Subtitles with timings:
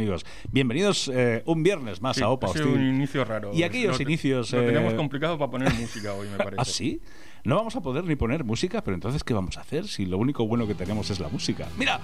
[0.00, 2.64] Amigos, bienvenidos eh, un viernes más Sí, a Opa Hostil.
[2.68, 3.50] un inicio raro.
[3.52, 6.56] Y aquellos Lo- inicios, Lo eh, tenemos complicado para poner música hoy, me parece.
[6.58, 7.02] ¿Ah, sí?
[7.44, 10.16] No vamos a poder ni poner música, pero entonces, ¿qué vamos a hacer si lo
[10.16, 11.68] único bueno que tenemos es la música?
[11.76, 12.00] ¡Mira!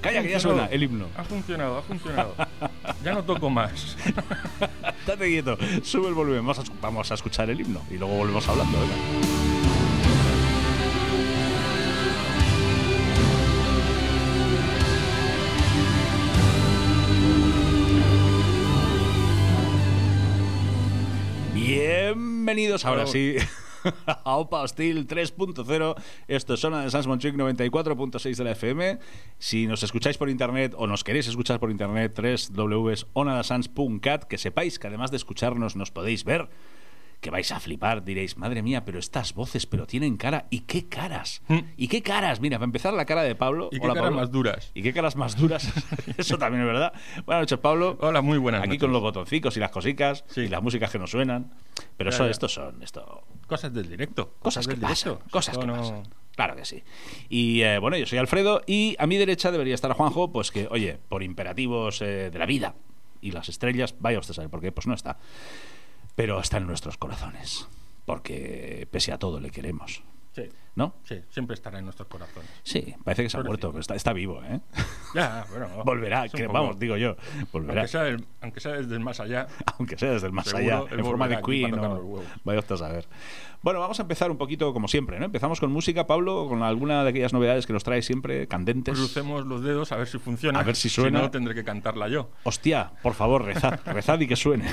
[0.00, 1.06] Calla, que ya suena el himno.
[1.16, 2.34] Ha funcionado, ha funcionado.
[3.04, 3.96] ya no toco más.
[5.00, 8.48] Estate quieto, sube el volumen, vamos a, vamos a escuchar el himno y luego volvemos
[8.48, 8.76] hablando.
[8.80, 9.29] venga.
[22.50, 23.36] Bienvenidos ahora sí
[24.06, 25.94] a Opa Hostil 3.0.
[26.26, 28.98] Esto es Zona de Sans Montjuic 94.6 de la FM.
[29.38, 34.88] Si nos escucháis por internet o nos queréis escuchar por internet, www.onadasans.cat, que sepáis que
[34.88, 36.48] además de escucharnos nos podéis ver.
[37.20, 40.46] Que vais a flipar, diréis, madre mía, pero estas voces, pero tienen cara.
[40.48, 41.42] ¿Y qué caras?
[41.48, 41.58] Mm.
[41.76, 42.40] ¿Y qué caras?
[42.40, 43.68] Mira, para empezar la cara de Pablo.
[43.70, 44.20] ¿Y qué Hola, caras Pablo.
[44.22, 44.70] más duras?
[44.72, 45.70] ¿Y qué caras más duras?
[46.16, 46.94] Eso también es verdad.
[47.26, 47.98] Buenas noches, Pablo.
[48.00, 48.80] Hola, muy buenas Aquí noches.
[48.80, 50.42] con los botoncicos y las cosicas Sí.
[50.42, 51.52] y las músicas que nos suenan.
[51.98, 54.34] Pero eso, estos son esto, Cosas del directo.
[54.40, 55.10] cosas que del pasan.
[55.14, 55.30] directo.
[55.30, 56.02] Cosas que no- pasan.
[56.36, 56.82] Claro que sí.
[57.28, 60.68] Y eh, bueno, yo soy Alfredo y a mi derecha debería estar Juanjo, pues que,
[60.70, 62.76] oye, por imperativos eh, de la vida
[63.20, 65.18] y las estrellas, vaya usted a saber por qué, pues no está.
[66.16, 67.66] Pero está en nuestros corazones.
[68.04, 70.02] Porque pese a todo le queremos.
[70.32, 70.94] Sí, ¿No?
[71.02, 72.48] sí, siempre estará en nuestros corazones.
[72.62, 74.60] Sí, parece que se ha muerto, pero está, está vivo, ¿eh?
[75.14, 75.68] Ya, bueno.
[75.84, 77.16] Volverá, que, poco- vamos, digo yo,
[77.52, 77.80] volverá.
[77.80, 79.48] Aunque sea, del- aunque sea desde el más allá.
[79.78, 81.74] aunque sea desde el más allá, en forma de Queen.
[81.76, 82.22] o-.
[82.44, 83.08] Vaya usted a saber.
[83.62, 85.24] Bueno, vamos a empezar un poquito como siempre, ¿no?
[85.26, 88.96] Empezamos con música, Pablo, con alguna de aquellas novedades que nos trae siempre candentes.
[88.96, 90.60] Crucemos los dedos a ver si funciona.
[90.60, 91.18] A ver si suena.
[91.18, 92.30] Si no, tendré que cantarla yo.
[92.44, 94.68] Hostia, por favor, rezad, rezad y que suene.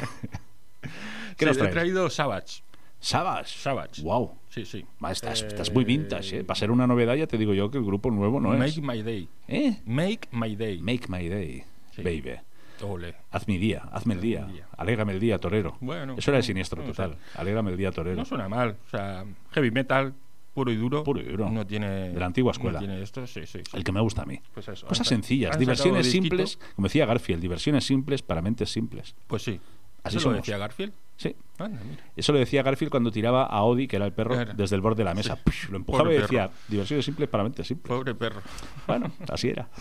[1.37, 1.73] ¿Qué Sí, nos he traes?
[1.73, 2.63] traído Savage.
[2.99, 3.59] Savage.
[3.59, 4.01] Savage.
[4.01, 4.31] Wow.
[4.49, 4.83] Sí, sí.
[5.11, 6.43] Estás, Eh, estás muy vintage, ¿eh?
[6.43, 8.81] Para ser una novedad ya te digo yo que el grupo nuevo no Make es.
[8.81, 9.29] My Day.
[9.47, 9.77] ¿Eh?
[9.85, 10.79] Make My Day.
[10.81, 11.63] Make my day,
[11.95, 12.01] Sí.
[12.01, 12.39] baby.
[12.81, 13.15] Ole.
[13.31, 14.45] Haz mi día, hazme el día.
[14.45, 14.67] día.
[14.77, 15.77] Alégrame el día, torero.
[15.79, 17.17] Bueno, Eso era de siniestro no total.
[17.35, 18.15] Alégrame el día, torero.
[18.15, 18.77] No suena mal.
[18.85, 20.13] O sea, heavy metal,
[20.53, 21.03] puro y duro.
[21.03, 21.49] Puro y duro.
[21.49, 22.09] No tiene.
[22.09, 22.79] De la antigua escuela.
[22.79, 23.59] No tiene esto, sí, sí.
[23.69, 23.77] sí.
[23.77, 24.39] El que me gusta a mí.
[24.53, 29.15] Pues eso, Cosas sencillas, diversiones simples, como decía Garfield, diversiones simples para mentes simples.
[29.25, 29.59] Pues sí.
[30.03, 30.93] Así ¿Eso lo decía Garfield?
[31.17, 31.35] Sí.
[31.57, 32.03] Anda, mira.
[32.15, 34.53] Eso lo decía Garfield cuando tiraba a Odi, que era el perro, Era.
[34.53, 35.37] desde el borde de la mesa.
[35.51, 35.67] Sí.
[35.71, 36.59] Lo empujaba Pobre y decía, perro.
[36.67, 37.87] diversiones simples para mentes simples.
[37.97, 38.41] Pobre perro.
[38.85, 39.67] Bueno, así era.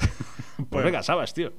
[0.57, 0.87] pues Bueno.
[0.87, 1.53] venga, sabes, tío.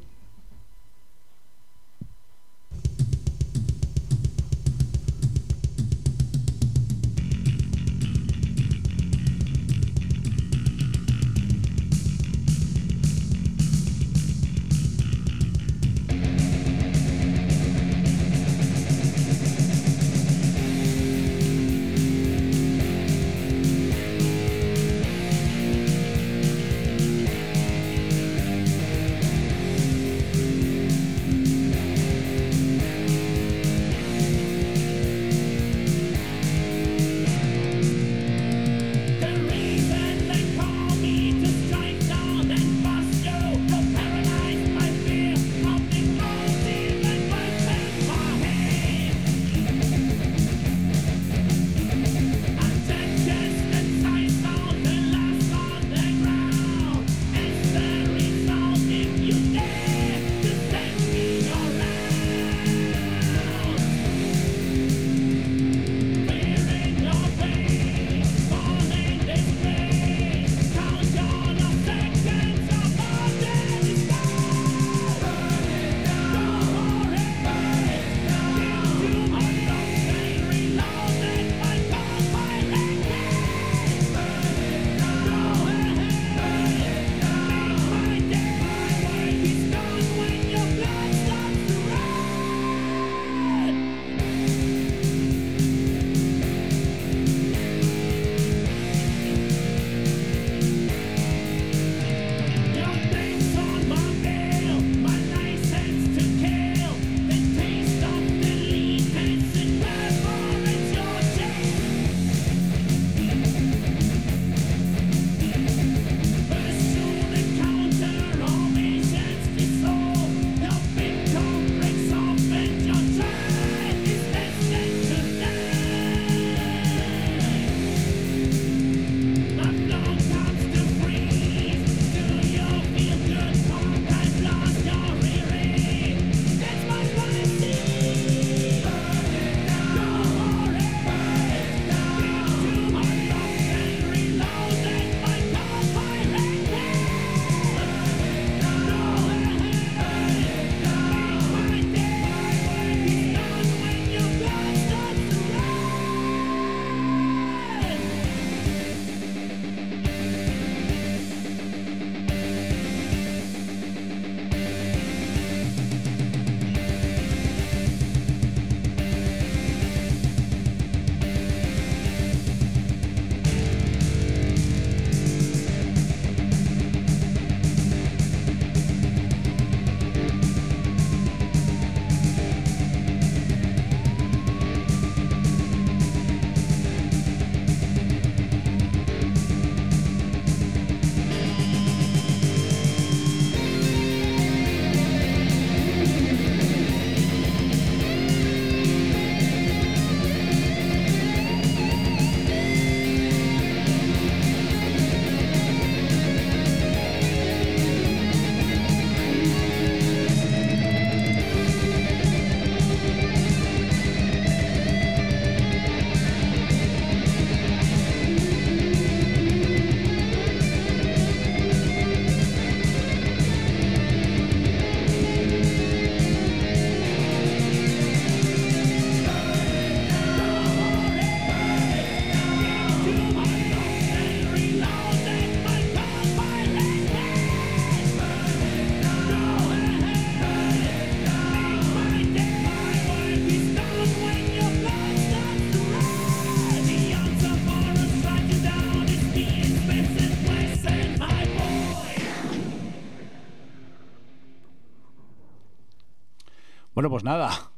[257.09, 257.71] Pues nada.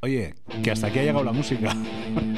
[0.00, 1.74] Oye, que hasta aquí ha llegado la música.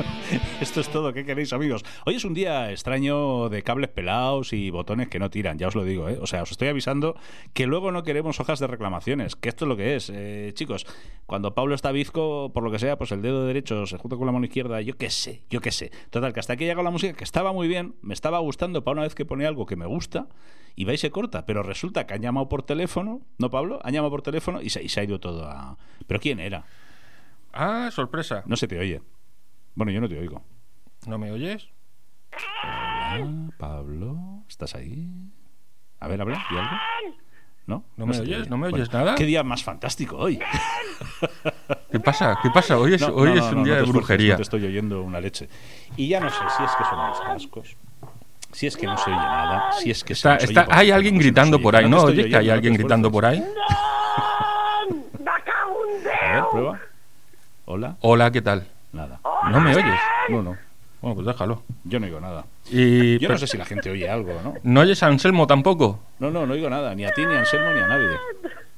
[0.61, 1.13] Esto es todo.
[1.13, 1.85] ¿Qué queréis, amigos?
[2.07, 5.75] Hoy es un día extraño de cables pelados y botones que no tiran, ya os
[5.75, 6.19] lo digo, ¿eh?
[6.21, 7.15] O sea, os estoy avisando
[7.53, 10.11] que luego no queremos hojas de reclamaciones, que esto es lo que es.
[10.15, 10.87] Eh, chicos,
[11.27, 14.25] cuando Pablo está bizco, por lo que sea, pues el dedo derecho se junta con
[14.25, 15.91] la mano izquierda, yo qué sé, yo qué sé.
[16.09, 18.93] Total, que hasta aquí llegado la música, que estaba muy bien, me estaba gustando para
[18.95, 20.29] una vez que pone algo que me gusta
[20.75, 23.79] y va y se corta, pero resulta que han llamado por teléfono, ¿no, Pablo?
[23.85, 25.77] Han llamado por teléfono y se, y se ha ido todo a...
[26.07, 26.65] ¿Pero quién era?
[27.53, 28.43] Ah, sorpresa.
[28.47, 29.03] No se te oye.
[29.77, 30.43] Bueno, yo no te oigo.
[31.07, 31.69] ¿No me oyes?
[32.65, 35.07] Hola, Pablo, ¿estás ahí?
[36.01, 36.71] A ver, habla, ¿y algo?
[37.67, 37.85] ¿No?
[37.97, 38.39] ¿No me se oyes?
[38.41, 38.49] oye.
[38.51, 39.15] ¿No me oyes nada?
[39.17, 40.39] Qué día más fantástico hoy.
[41.93, 42.39] ¿Qué pasa?
[42.43, 42.79] ¿Qué pasa?
[42.79, 44.37] Hoy es, No, hoy no, es un no, día no de brujería.
[44.37, 45.49] te estoy oyendo una leche.
[45.97, 47.77] Y ya no sé si es que son los cascos,
[48.53, 50.91] si es que no se oye nada, si es que se Está, oye está, hay
[50.91, 52.03] alguien se gritando por ahí, ¿no?
[52.05, 53.45] Oye, que hay alguien gritando por ahí.
[56.23, 56.81] A ver, prueba.
[57.67, 58.67] Hola, Hola, ¿qué tal?
[58.93, 59.21] nada.
[59.51, 60.01] ¿No me oyes?
[60.29, 60.57] No, no,
[61.01, 61.63] Bueno, pues déjalo.
[61.85, 62.45] yo no oigo nada.
[62.71, 64.55] Y, Yo no sé si la gente oye algo, ¿no?
[64.63, 66.01] ¿No oyes a Anselmo tampoco?
[66.19, 68.17] No, no, no oigo nada, ni a ti, ni a Anselmo, ni a nadie.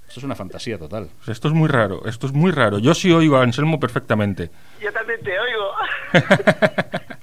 [0.09, 1.09] Eso es una fantasía total.
[1.19, 2.79] Pues esto es muy raro, esto es muy raro.
[2.79, 4.51] Yo sí oigo a Anselmo perfectamente.
[4.81, 5.71] Yo también te oigo.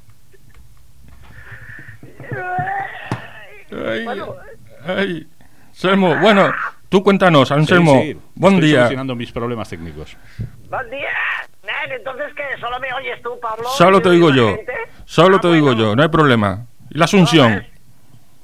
[3.71, 4.35] Ay, Bueno.
[4.85, 5.27] ay.
[5.69, 6.53] Anselmo, bueno,
[6.89, 8.01] tú cuéntanos, Anselmo.
[8.01, 8.77] Sí, sí, Buen estoy día.
[8.79, 10.15] solucionando mis problemas técnicos.
[10.69, 11.09] Buen día.
[11.89, 12.43] Entonces, ¿qué?
[12.59, 13.67] ¿Solo me oyes tú, Pablo?
[13.69, 14.55] Solo te ¿Y oigo yo.
[14.55, 14.73] gente?
[15.05, 15.81] Solo Ah, te oigo bueno.
[15.81, 16.65] yo, no hay problema.
[16.89, 17.65] ¿Y la Asunción?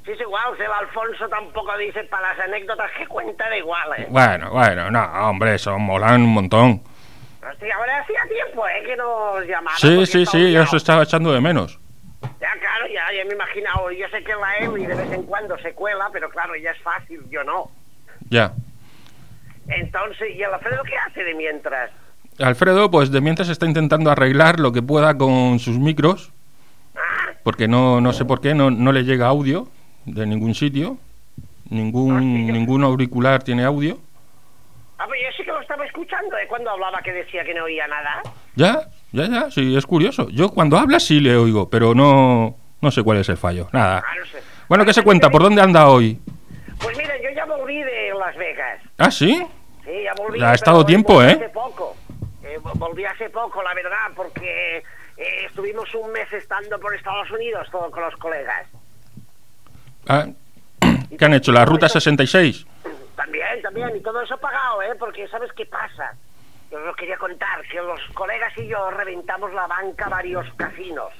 [0.05, 0.41] Sí, es igual.
[0.59, 4.07] El Alfonso tampoco dice para las anécdotas que cuenta da igual, ¿eh?
[4.09, 6.81] Bueno, bueno, no, hombre, eso molan un montón.
[7.49, 8.83] Hostia, ahora hacía tiempo, ¿eh?
[8.85, 9.79] Que nos llamaron.
[9.79, 11.79] Sí, sí, sí, yo os estaba echando de menos.
[12.39, 13.91] Ya, claro, ya, ya me he imaginado.
[13.91, 16.81] Yo sé que la Eli de vez en cuando se cuela, pero claro, ya es
[16.81, 17.69] fácil, yo no.
[18.29, 18.53] Ya.
[19.67, 21.89] Entonces, ¿y el Alfredo qué hace de mientras?
[22.39, 26.31] Alfredo, pues de mientras está intentando arreglar lo que pueda con sus micros,
[26.95, 29.67] Ah, porque no, no sé por qué, no, no le llega audio
[30.05, 30.97] de ningún sitio.
[31.69, 32.53] Ningún, Hostia.
[32.53, 33.97] ningún auricular tiene audio.
[34.97, 36.45] ah, pues yo sí que lo estaba escuchando, ¿eh?
[36.49, 38.21] Cuando hablaba que decía que no oía nada.
[38.55, 40.27] Ya, ya, ya, sí, es curioso.
[40.29, 43.69] Yo cuando habla sí le oigo, pero no, no sé cuál es el fallo.
[43.71, 44.03] Nada.
[44.05, 44.39] Ah, no sé.
[44.67, 45.29] Bueno, ¿qué se cuenta?
[45.29, 46.19] ¿Por dónde anda hoy?
[46.81, 48.81] Pues mira, yo ya volví de Las Vegas.
[48.97, 49.41] Ah, sí.
[49.85, 50.39] Sí, ya volví.
[50.39, 51.49] Ya ha estado tiempo, ¿eh?
[51.53, 51.95] Poco.
[52.73, 54.77] Vol- volví hace poco, la verdad, porque
[55.17, 58.67] eh, estuvimos un mes estando por Estados Unidos todos con los colegas.
[60.07, 60.25] Ah,
[61.17, 61.51] ¿Qué han hecho?
[61.51, 62.65] ¿La ruta 66?
[63.15, 64.95] También, también, y todo eso pagado, ¿eh?
[64.97, 66.13] Porque ¿sabes qué pasa?
[66.71, 71.11] Yo os lo quería contar, que los colegas y yo reventamos la banca varios casinos.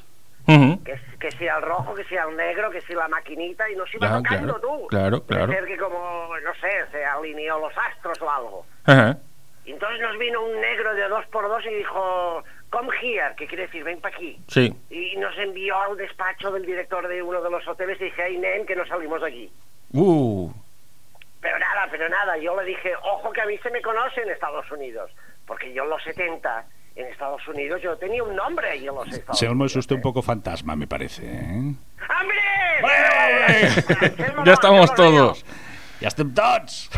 [0.47, 0.83] Ujú.
[0.83, 3.93] Que, que sea el rojo, que sea el negro, que sea la maquinita, y nos
[3.93, 4.87] iba Ah, tocando claro, tú.
[4.87, 5.53] claro, Puede claro.
[5.53, 8.65] ser que como, no sé, se alineó los astros o algo.
[8.85, 9.17] Ajá.
[9.65, 13.45] Y entonces nos vino un negro de dos por dos y dijo, come here, que
[13.47, 14.39] quiere decir, ven para aquí.
[14.47, 14.73] Sí.
[14.89, 18.37] Y nos envió al despacho del director de uno de los hoteles y dije, hey,
[18.39, 19.51] nen, que no salimos de aquí.
[19.93, 20.51] Uh,
[21.41, 24.29] Pero nada, pero nada, yo le dije, ojo que a mí se me conoce en
[24.31, 25.11] Estados Unidos,
[25.45, 26.65] porque yo en los 70,
[26.95, 29.71] en Estados Unidos, yo tenía un nombre ahí en los Estados Se me Unidos.
[29.71, 30.03] es usted un ¿eh?
[30.03, 31.23] poco fantasma, me parece.
[31.25, 31.73] ¿eh?
[32.19, 32.39] ¡Hombre!
[34.01, 35.45] Anselmo ya estamos todos.
[35.99, 36.89] ¡Ya estén todos!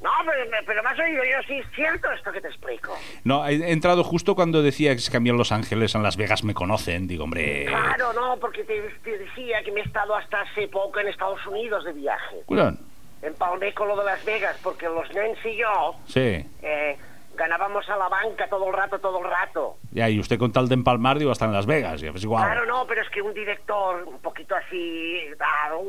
[0.00, 0.10] No.
[0.26, 2.96] Pero, pero me has oído yo, sí es cierto esto que te explico.
[3.24, 6.54] No, he entrado justo cuando decía que se cambió Los Ángeles en Las Vegas me
[6.54, 7.06] conocen.
[7.08, 7.66] Digo, hombre.
[7.66, 11.44] Claro, no, porque te, te decía que me he estado hasta hace poco en Estados
[11.46, 12.36] Unidos de viaje.
[12.46, 12.76] Cuidado.
[13.22, 16.46] Empalmé con lo de Las Vegas, porque los nens y yo Sí.
[16.62, 16.96] eh,
[17.34, 19.76] ganábamos a la banca todo el rato, todo el rato.
[19.90, 22.00] Ya, y usted con tal de empalmar, digo, hasta en Las Vegas.
[22.00, 22.24] Ya, pues.
[22.24, 25.20] Claro, no, pero es que un director un poquito así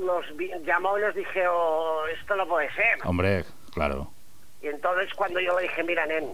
[0.04, 0.26] nos
[0.66, 2.98] llamó y nos dije, oh, esto no puede ser.
[3.06, 3.44] Hombre,
[3.88, 4.12] claro.
[4.62, 6.26] Y entonces cuando yo le dije, mira, nen,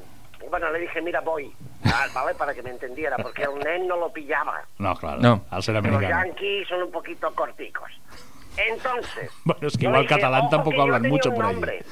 [0.49, 1.51] bueno, le dije, mira, voy,
[1.85, 2.33] Ah, ¿vale?
[2.33, 4.63] Para que me entendiera, porque el nen no lo pillaba.
[4.79, 5.21] No, claro.
[5.21, 5.45] No.
[5.51, 6.25] Al ser Los americano.
[6.25, 7.91] yankees son un poquito corticos.
[8.57, 9.29] Entonces...
[9.43, 11.53] Bueno, es que igual dije, catalán "Ojo, tampoco que hablan mucho por allí".
[11.53, 11.83] nombre".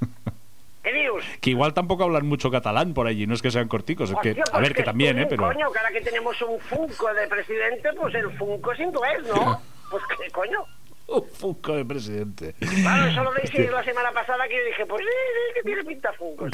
[0.84, 1.24] ¿Qué dios?
[1.40, 3.26] Que igual tampoco hablan mucho catalán por allí.
[3.26, 4.10] No es que sean corticos.
[4.10, 5.26] Es que, Hostia, a pues ver, que también, sí, ¿eh?
[5.28, 5.42] Pero.
[5.42, 9.60] Coño, que ahora que tenemos un Funko de presidente, pues el Funko es inglés, ¿no?
[9.90, 10.64] Pues qué coño.
[11.10, 12.54] Un Funko de presidente.
[12.58, 15.84] Claro, eso lo dije la semana pasada que yo dije, pues sí, sí, que tiene
[15.84, 16.46] pinta Funko.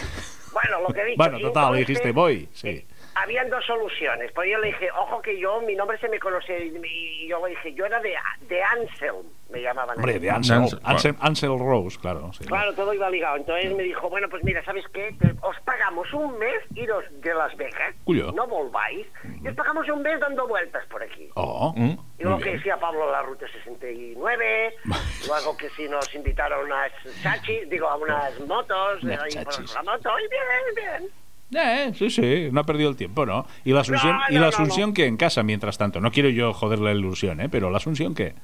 [0.53, 1.17] Bueno, lo que dicho.
[1.19, 2.49] Bueno, total, entonces, dijiste, voy.
[2.53, 2.87] Sí.
[3.17, 4.31] Habían dos soluciones.
[4.33, 7.51] Pues yo le dije, ojo que yo, mi nombre se me conoce, y yo le
[7.51, 8.15] dije, yo era de,
[8.49, 9.97] de Anselm, me llamaban.
[9.97, 12.31] Hombre, de Ansel, Ansel, Ansel, Ansel Rose, claro.
[12.33, 12.45] sí.
[12.45, 13.37] Claro, todo iba ligado.
[13.37, 15.15] Entonces me dijo, bueno, pues mira, ¿sabes qué?
[15.21, 18.33] Te- os pagamos un mes iros de Las Vegas, Cuyo.
[18.33, 19.07] no volváis,
[19.43, 21.29] y os pagamos un mes dando vueltas por aquí.
[21.35, 21.97] Oh, Mm.
[22.19, 24.75] Y lo muy que decía Pablo la Ruta 69,
[25.29, 26.93] luego que si nos invitaron a unas
[27.23, 29.75] chachi, digo, a unas motos, Unas ahí por chachis.
[29.75, 31.11] la moto, y bien, bien.
[31.55, 33.47] Eh, sí, sí, no ha perdido el tiempo, ¿no?
[33.65, 36.01] ¿Y la Asunción, No, ¿y no, la no, Asunción qué en casa mientras tanto?
[36.01, 37.49] No quiero yo joderle la ilusión, ¿eh?
[37.49, 38.35] Pero la Asunción qué?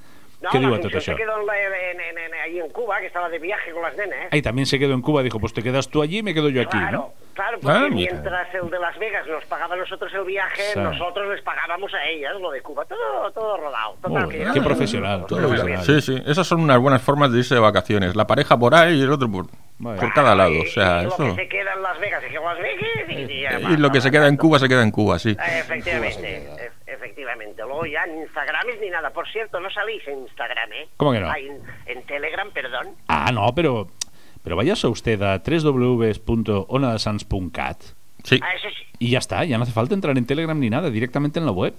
[0.40, 1.12] No, ¿Qué digo a todo Asunción eso?
[1.12, 3.97] se quedó en, en- en- en- ahí en Cuba, que estaba de viaje con las
[3.97, 4.28] nenes.
[4.32, 6.49] Ahí también se quedó en Cuba, dijo, pues te quedas tú allí y me quedo
[6.49, 7.12] yo aquí, Claro, ¿no?
[7.35, 10.78] claro, porque Ah, mientras el de Las Vegas nos pagaba a nosotros el viaje, Sí.
[10.80, 12.85] nosotros les pagábamos a ellas lo de Cuba.
[12.87, 13.94] Todo, todo rodado.
[14.02, 15.85] Total, Joder, que qué no- profesional, todo profesional.
[15.85, 16.23] Sí, sí.
[16.26, 18.16] Esas son unas buenas formas de irse de vacaciones.
[18.16, 19.47] La pareja por ahí y el otro por,
[19.82, 20.00] Vale.
[20.00, 20.52] por cada lado.
[20.52, 21.24] O Y- sea, y lo eso.
[21.24, 24.00] que se queda en Las Vegas se Las Vegas y, y ya Y lo que
[24.00, 25.30] se queda en Cuba se queda en Cuba, sí.
[25.30, 27.62] Eh, Efectivamente, e- efectivamente.
[27.62, 29.10] Luego ya ni Instagrames ni nada.
[29.10, 30.88] Por cierto, no salís en Instagram, ¿eh?
[30.96, 31.32] ¿Cómo que no?
[31.86, 32.88] En Telegram, perdón.
[33.08, 33.88] Ah, no, pero...
[34.44, 37.76] Pero váyase usted a www.onadasans.cat
[38.24, 38.38] Sí.
[38.42, 38.84] Ah, eso sí.
[39.00, 41.52] y ya está, ya no hace falta entrar en Telegram ni nada, directamente en la
[41.52, 41.74] web.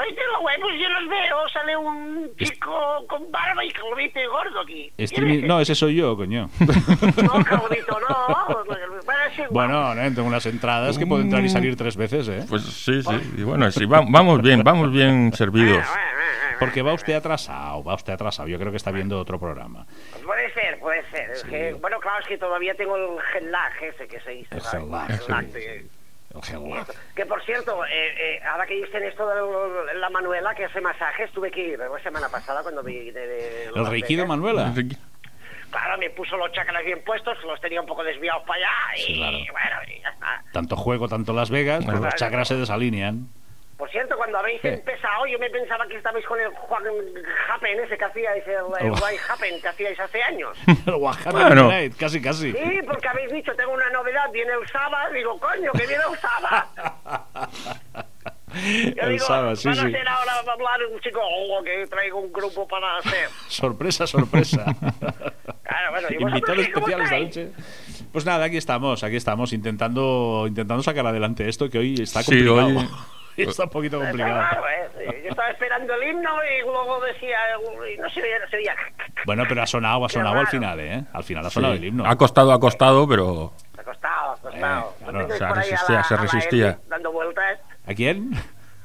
[0.00, 1.48] Ay, de la web, pues yo los veo.
[1.52, 4.92] Sale un chico con barba y calvito y gordo aquí.
[4.96, 6.48] ¿Quién Streaming- es No, ese soy yo, coño.
[6.60, 8.64] No, calvito, no.
[9.50, 10.02] Bueno, ¿no?
[10.14, 12.44] tengo unas entradas que puedo entrar y salir tres veces, ¿eh?
[12.48, 13.32] Pues sí, sí.
[13.38, 15.84] Y bueno, sí, va- vamos bien, vamos bien servidos.
[16.58, 18.48] Porque va usted atrasado, va usted atrasado.
[18.48, 19.86] Yo creo que está viendo otro programa.
[20.24, 21.30] Puede ser, puede ser.
[21.30, 24.56] Es que, bueno, claro, es que todavía tengo el jet lag ese que se dice.
[24.76, 25.08] El lag,
[27.14, 27.90] Que por cierto, eh,
[28.36, 32.02] eh, ahora que dicen esto de la Manuela que hace masajes, tuve que ir la
[32.02, 34.26] semana pasada cuando vi de, de ¿El Reiki de.
[34.26, 34.72] Manuela?
[35.70, 39.00] Claro, me puso los chakras bien puestos, los tenía un poco desviados para allá y
[39.02, 39.38] Sí, claro.
[39.52, 40.42] bueno, y ya está.
[40.52, 43.28] Tanto juego, tanto Las Vegas, pues los chakras se desalinean.
[43.78, 44.74] Por cierto, cuando habéis ¿Qué?
[44.74, 46.82] empezado, yo me pensaba que estabais con el Juan
[47.48, 48.90] Happen ese que hacíais, el, el.
[48.90, 50.58] White Happen que hacíais hace años.
[50.86, 50.94] El
[51.32, 51.68] Bueno.
[51.68, 52.52] Night, casi, casi.
[52.52, 56.18] Sí, porque habéis dicho, tengo una novedad, viene el sábado, digo, coño, que viene el
[56.18, 56.66] sábado.
[58.54, 59.88] Yo El digo, sábado, sí, van a sí.
[59.88, 63.28] hacer ahora, va a hablar un chico, oh, que traigo un grupo para hacer.
[63.48, 64.64] Sorpresa, sorpresa.
[65.68, 67.36] Claro, bueno, ¿y vosotros Invitados especiales esta estáis?
[67.98, 68.08] noche.
[68.10, 72.42] Pues nada, aquí estamos, aquí estamos intentando intentando sacar adelante esto que hoy está Sí,
[72.46, 72.66] complicado.
[72.80, 72.88] hoy-
[73.50, 74.40] está un poquito complicado.
[74.68, 74.88] ¿eh?
[74.98, 77.36] Sí, Yo estaba esperando el himno y luego decía,
[77.94, 78.74] y no sé, sería...
[79.26, 81.04] Bueno, pero ha sonado, ha sonado al final, ¿eh?
[81.12, 82.06] Al final ha sonado el himno.
[82.06, 84.54] Ha costado, ha costado, pero Ha costado, ha costado.
[84.54, 86.68] Eh, claro, ¿No tenéis se por ahí a resistía, la- se resistía.
[86.68, 87.58] Eli dando vueltas.
[87.86, 88.30] ¿A quién?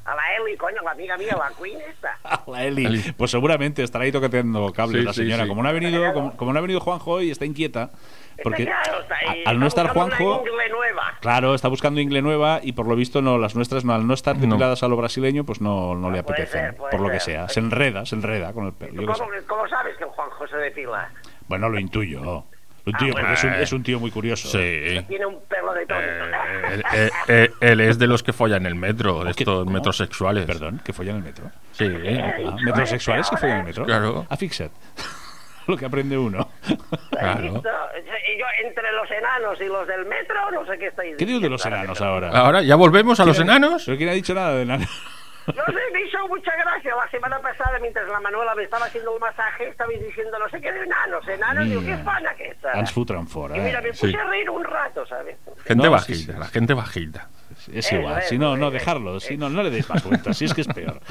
[0.05, 2.17] A la Eli, coño, la amiga mía, la Queen esta.
[2.23, 2.85] A la Eli.
[2.85, 3.11] Eli.
[3.13, 5.43] Pues seguramente estará ahí toqueteando cables Sí, la sí, señora.
[5.43, 5.49] sí.
[5.49, 7.91] Como no ha venido, como, como no ha venido Juanjo y está inquieta,
[8.41, 10.43] porque Está claro, está ahí, a- al no estar Juanjo,
[11.19, 14.13] claro, está buscando ingle nueva y por lo visto no las nuestras no al no
[14.13, 14.41] estar No.
[14.47, 17.47] depiladas a lo brasileño, pues no, no le Ah, apetece, ser, por lo que sea.
[17.49, 21.09] Se enreda, se enreda con el qué ¿Cómo, cómo sabes que Juanjo se depila?
[21.47, 22.45] Bueno, lo intuyo.
[22.85, 23.63] Lo intuyo Ah, porque es un, bueno.
[23.63, 24.47] es un tío muy curioso.
[24.49, 25.05] sí.
[25.07, 26.03] Tiene un pelo de tonto.
[26.03, 29.59] Eh, él, eh, eh, él es de los que follan en el metro, de estos
[29.59, 29.71] ¿Cómo?
[29.71, 30.45] metrosexuales.
[30.45, 31.45] Perdón, que follan en el metro.
[31.71, 31.85] Sí.
[32.19, 33.85] Ah, ¿Metrosexuales que follan en el metro?
[33.85, 34.25] Claro.
[34.29, 34.71] Ah, fixet.
[35.67, 36.49] lo que aprende uno.
[37.11, 37.43] Claro.
[37.45, 41.39] Y yo, entre los enanos y los del metro, no sé qué estáis ¿Qué digo
[41.39, 42.29] de los enanos ahora?
[42.31, 43.83] Ahora, ¿ya volvemos a los enanos?
[43.85, 44.89] ¿Pero quién ha dicho nada de enanos?
[45.45, 46.95] No sé, me hizo mucha gracia.
[46.95, 50.61] La semana pasada, mientras la Manuela me estaba haciendo un masaje, estabais diciendo no sé
[50.61, 51.27] qué de enanos.
[51.27, 52.71] Enanos, digo, qué fan aquesta.
[52.79, 53.57] Ens fotran fora.
[53.57, 53.81] Y mira, Eh?
[53.83, 54.15] me puse Sí.
[54.15, 55.35] a reír un rato, ¿sabes?
[55.65, 56.39] Gente No, sí, bajita, sí.
[56.39, 57.27] la gente bajita.
[57.73, 58.21] Es igual.
[58.21, 58.71] Si eso, no, no, eso.
[58.71, 59.19] dejarlo.
[59.19, 60.37] Si no, no le deis más vueltas.
[60.37, 61.01] Si es que es peor.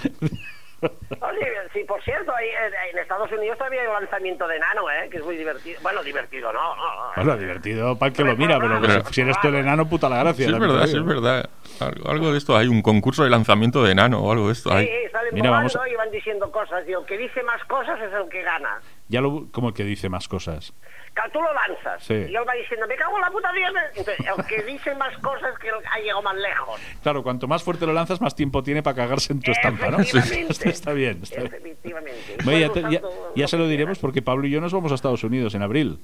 [1.72, 2.48] Sí, por cierto, ahí,
[2.92, 5.08] en Estados Unidos todavía hay un lanzamiento de enano, ¿eh?
[5.10, 5.78] Que es muy divertido.
[5.82, 6.84] Bueno, divertido, no, no.
[6.84, 7.12] no.
[7.16, 10.18] Bueno, divertido para el que lo mira, pero si- eres tú el enano, puta la
[10.18, 10.44] gracia.
[10.46, 11.50] Sí, es también verdad, sí, es verdad.
[11.80, 14.70] Algo, algo de esto hay, un concurso de lanzamiento de enano o algo de esto
[14.70, 14.88] Sí, hay.
[15.10, 16.84] salen Mira, vamos a- y van diciendo cosas.
[16.86, 18.80] Y el que dice más cosas es el que gana.
[19.08, 20.74] Ya lo, como que dice más cosas.
[21.14, 22.02] Claro, tú lo lanzas.
[22.02, 22.14] Sí.
[22.14, 23.68] Y él va diciendo, me cago en la puta vida.
[23.94, 26.80] Entonces, el que dice más cosas que el ha llegado más lejos.
[27.02, 30.00] Claro, cuanto más fuerte lo lanzas, más tiempo tiene para cagarse en tu estampa, ¿no?
[30.00, 30.68] Efectivamente.
[30.70, 31.20] Está, bien.
[31.22, 31.54] Está bien.
[31.54, 32.36] Efectivamente.
[32.44, 34.00] Bueno, ya, te- ya- todo ya se que lo diremos quieras.
[34.00, 35.98] porque Pablo y yo nos vamos a Estados Unidos en abril.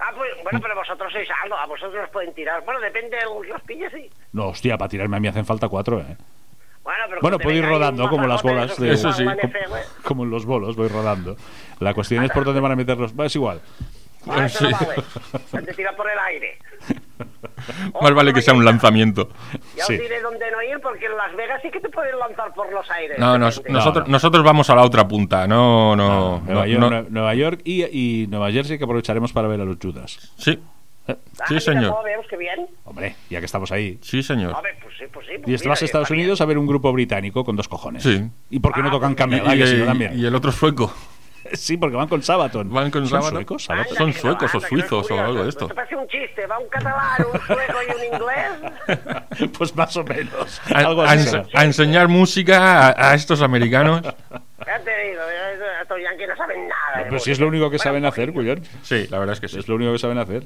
[0.00, 1.54] Ah, pues, bueno, pero vosotros sois algo.
[1.56, 2.64] A vosotros os pueden tirar.
[2.64, 4.10] Bueno, depende de lo que os pille, sí.
[4.32, 6.16] No, hostia, para tirarme a mí hacen falta cuatro, ¿eh?
[6.82, 8.86] Bueno, pero Bueno, que puedo ir rodando como las bolas de...
[8.88, 9.22] que Eso sí.
[9.24, 9.74] como, NFL.
[10.02, 11.36] como en los bolos, voy rodando.
[11.78, 13.12] La cuestión es por dónde van a meterlos.
[13.16, 13.60] Es igual.
[14.28, 14.84] Ah, eso no Sí.
[15.52, 15.64] vale.
[15.66, 16.58] Te tira por el aire.
[18.00, 19.28] Más vale que sea un lanzamiento.
[19.76, 19.94] Ya Sí.
[19.94, 22.72] os diré dónde no ir, porque en Las Vegas sí que te pueden lanzar por
[22.72, 23.18] los aires.
[23.18, 24.12] No, nos- nosotros, no.
[24.12, 26.40] nosotros vamos a la otra punta, no, no.
[26.46, 26.90] Nueva, no, York, no.
[26.90, 30.32] Nue- Nueva York y, y Nueva Jersey que aprovecharemos para ver a los Judas.
[30.38, 30.58] Sí,
[31.08, 31.90] Eh, Ah, sí, señor.
[31.90, 32.26] ¿cómo vemos?
[32.28, 32.66] Qué bien.
[32.84, 33.98] Hombre, ya que estamos ahí.
[34.02, 34.54] sí, señor.
[34.54, 35.32] A ver, pues sí, pues sí.
[35.38, 36.24] pues Y mira, vas a Estados está bien.
[36.24, 38.02] Unidos a ver un grupo británico con dos cojones.
[38.02, 38.22] Sí.
[38.50, 39.54] ¿Y por qué no Ah, tocan pues Camela?
[39.54, 40.18] Y, que si no y- también.
[40.18, 40.92] y el otro sueco.
[41.56, 42.72] Sí, porque van con Sabaton.
[42.72, 43.32] Van con ¿Son Sabaton.
[43.38, 43.70] suecos?
[43.70, 43.96] Anda, Sabaton.
[43.98, 45.64] Son no, suecos o no suizos o algo de esto.
[45.66, 46.46] Esto parece un chiste.
[46.46, 49.50] Va un catalán, un sueco y un inglés.
[49.58, 50.60] pues más o menos.
[50.74, 51.36] A, Algo a así.
[51.54, 54.02] a enseñar música a, a estos americanos.
[54.02, 55.22] Ya te digo,
[55.82, 57.04] estos yanquis no saben nada.
[57.04, 58.32] de Pues si es lo único que Bueno, saben un hacer.
[58.32, 58.62] Cullón.
[58.82, 59.58] Sí, la verdad es que sí.
[59.58, 60.44] Es lo único que saben hacer.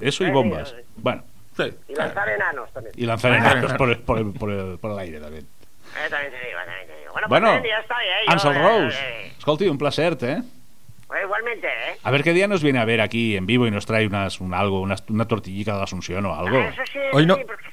[0.00, 0.74] Eso y bombas.
[0.96, 1.22] Bueno,
[1.56, 1.72] Sí.
[1.88, 2.94] Y lanzar enanos también.
[2.96, 5.44] Y lanzar enanos por el, por, el, por, el, por el aire también.
[5.44, 6.93] Eh, también te digo, también te digo.
[7.14, 8.24] Bueno, Bueno, pues, eh, ya estoy, ¿eh?
[8.26, 10.42] Yo, Ansel Rose, eh, escolti, un placer, ¿eh?
[10.42, 11.96] eh, igualmente, ¿eh?
[12.02, 14.40] A ver qué día nos viene a ver aquí en vivo y nos trae unas,
[14.40, 16.58] un algo, unas- una tortillita de Asunción o algo.
[16.58, 17.36] Ah, Eso sí, Hoy no.
[17.36, 17.66] sí, porque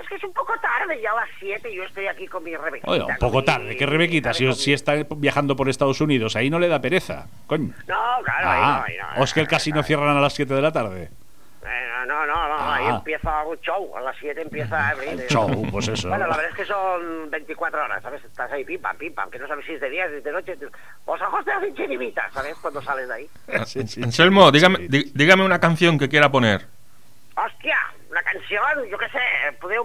[0.00, 2.44] es que es un poco tarde, ya a las 7 y yo estoy aquí con
[2.44, 2.88] mi Rebequita.
[2.90, 4.32] Oye, un poco tarde, ¿qué Rebequita?
[4.32, 7.74] Si, si está viajando por Estados Unidos, ahí no le da pereza, coño.
[7.88, 9.20] No, claro, ahí Ah, no, ahí no.
[9.20, 11.10] o es que el casino cierran a las 7 de la tarde.
[12.02, 12.96] Eh, no, no, no, ahí Ah.
[12.96, 15.08] empieza un show, a las 7 empieza a abrir.
[15.20, 16.08] El show, pues eso.
[16.08, 18.24] Bueno, la verdad es que son 24 horas, ¿sabes?
[18.24, 20.24] Estás ahí pim pam, pim pam, que no sabes si es de día, si es
[20.24, 20.56] de noche.
[21.06, 22.56] Los ojos te hacen chiribitas, ¿sabes?
[22.60, 23.30] Cuando sales de ahí.
[23.66, 24.52] Sí, sí, Anselmo, sí.
[24.52, 26.66] dígame, dí- dígame una canción que quiera poner.
[27.36, 27.78] ¡Hostia!
[28.10, 29.18] Una canción, yo qué sé,
[29.60, 29.78] poner...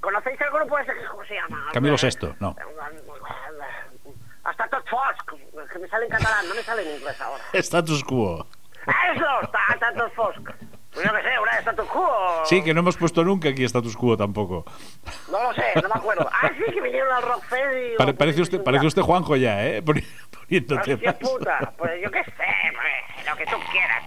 [0.00, 0.92] ¿Conocéis el grupo ese?
[0.92, 1.68] que- ¿Cómo se llama?
[1.72, 2.54] Camilo Sesto, no.
[4.44, 4.84] Hasta tot
[5.72, 7.42] que me sale en catalán, no me sale en inglés ahora.
[7.54, 8.46] Status quo.
[9.14, 9.40] ¡Eso!
[9.42, 10.40] Está, está tot fosc.
[10.92, 12.08] Pues yo qué sé, una de status quo.
[12.44, 14.64] Sí, que no hemos puesto nunca aquí status quo tampoco.
[15.28, 16.28] No lo sé, no me acuerdo.
[16.30, 17.96] Ah, sí, que vinieron al Rockfest y...
[17.96, 19.82] Pare- parece, usted, parece usted Juanjo ya, ¿eh?
[19.82, 20.04] Poni-
[21.20, 24.04] puta, pues yo qué sé, pues, lo que tú quieras.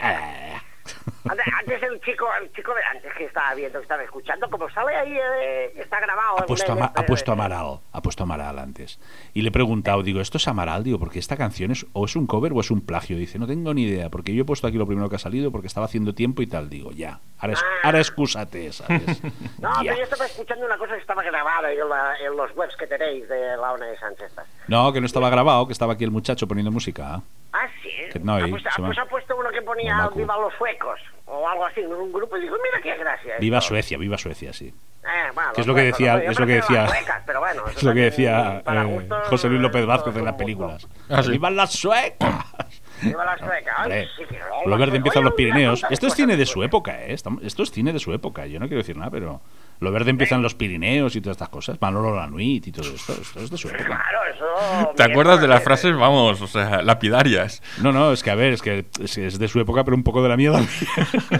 [1.28, 4.96] Antes, el chico, el chico de antes que estaba viendo, que estaba escuchando, como sale
[4.96, 6.38] ahí, eh, está grabado.
[6.40, 8.98] Ha puesto, Ama- ha puesto Amaral, ha puesto Amaral antes.
[9.34, 10.82] Y le he preguntado, digo, ¿esto es Amaral?
[10.82, 13.16] Digo, porque esta canción es o es un cover o es un plagio.
[13.18, 15.50] Dice, no tengo ni idea, porque yo he puesto aquí lo primero que ha salido
[15.52, 16.70] porque estaba haciendo tiempo y tal.
[16.70, 19.02] Digo, ya, ahora, es, ahora excúsate, ¿sabes?
[19.60, 19.92] No, Ya.
[19.92, 22.86] pero yo estaba escuchando una cosa que estaba grabada en, la- en los webs que
[22.86, 24.32] tenéis de la ONA de Sánchez.
[24.68, 27.20] No, que no estaba grabado, que estaba aquí el muchacho poniendo música.
[27.52, 27.90] Ah, sí.
[28.12, 30.08] Que no, ah, y pues, ah, pues ha puesto uno que ponía.
[30.14, 33.34] Viva los suecos o algo así, en un grupo y digo, mira qué gracia.
[33.40, 33.68] Viva esto.
[33.68, 34.66] Suecia, viva Suecia, sí.
[35.02, 37.62] Eh, bueno, Que es lo que decía, es lo que decía, las suecas, pero bueno,
[37.68, 40.86] eso es lo que decía eh, José Luis López Vázquez en las películas.
[41.08, 41.30] Ah, sí.
[41.30, 42.82] ¡Viva las suecas!
[43.00, 43.74] Viva las suecas.
[43.78, 45.86] Ay, Hombre, sí, que- lo verde empieza en los Pirineos.
[45.88, 47.14] Esto es cine de su época, ¿eh?
[47.14, 48.46] Esto es cine de su época.
[48.46, 49.40] Yo no quiero decir nada, pero
[49.80, 51.78] lo verde empieza en los Pirineos y todas estas cosas.
[51.80, 53.12] Manolo Lanuit y todo esto.
[53.14, 53.84] Esto es de su época.
[53.86, 54.92] Claro, eso...
[54.96, 57.62] ¿Te acuerdas de las frases, vamos, o sea, lapidarias?
[57.82, 60.22] No, no, es que a ver, es que es, de su época, pero un poco
[60.22, 60.60] de la mierda.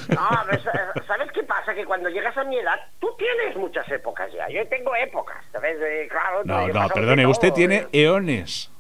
[0.08, 1.74] No, pero sa- ¿sabes qué pasa?
[1.74, 4.48] Que cuando llegas a mi edad, tú tienes muchas épocas ya.
[4.48, 5.78] Yo tengo épocas, ¿sabes?
[5.78, 8.04] De- claro, No, no, perdone, usted tiene eh.
[8.04, 8.70] eones.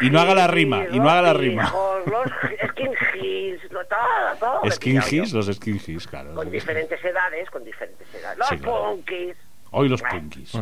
[0.00, 1.72] Y, y no haga la rima, y no haga la rima.
[2.06, 2.30] Los
[2.70, 3.98] skin his, lo- todo,
[4.40, 4.60] todo.
[4.62, 5.36] me he Skin pillado his, yo.
[5.38, 6.34] los skin his, claro.
[6.34, 8.38] Con diferentes edades, con diferentes edades.
[8.38, 8.84] Los Sí, claro.
[8.92, 9.36] punkis.
[9.72, 10.52] Hoy los punkis.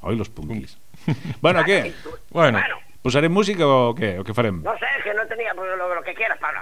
[0.00, 0.78] Hoy los punkis.
[1.40, 1.92] Bueno, ¿qué?
[2.30, 2.60] Bueno.
[3.02, 4.18] ¿Posarem música o qué?
[4.18, 4.62] ¿O qué farem?
[4.62, 6.60] No sé, que no tenía pues, lo, lo que quieras, Pablo.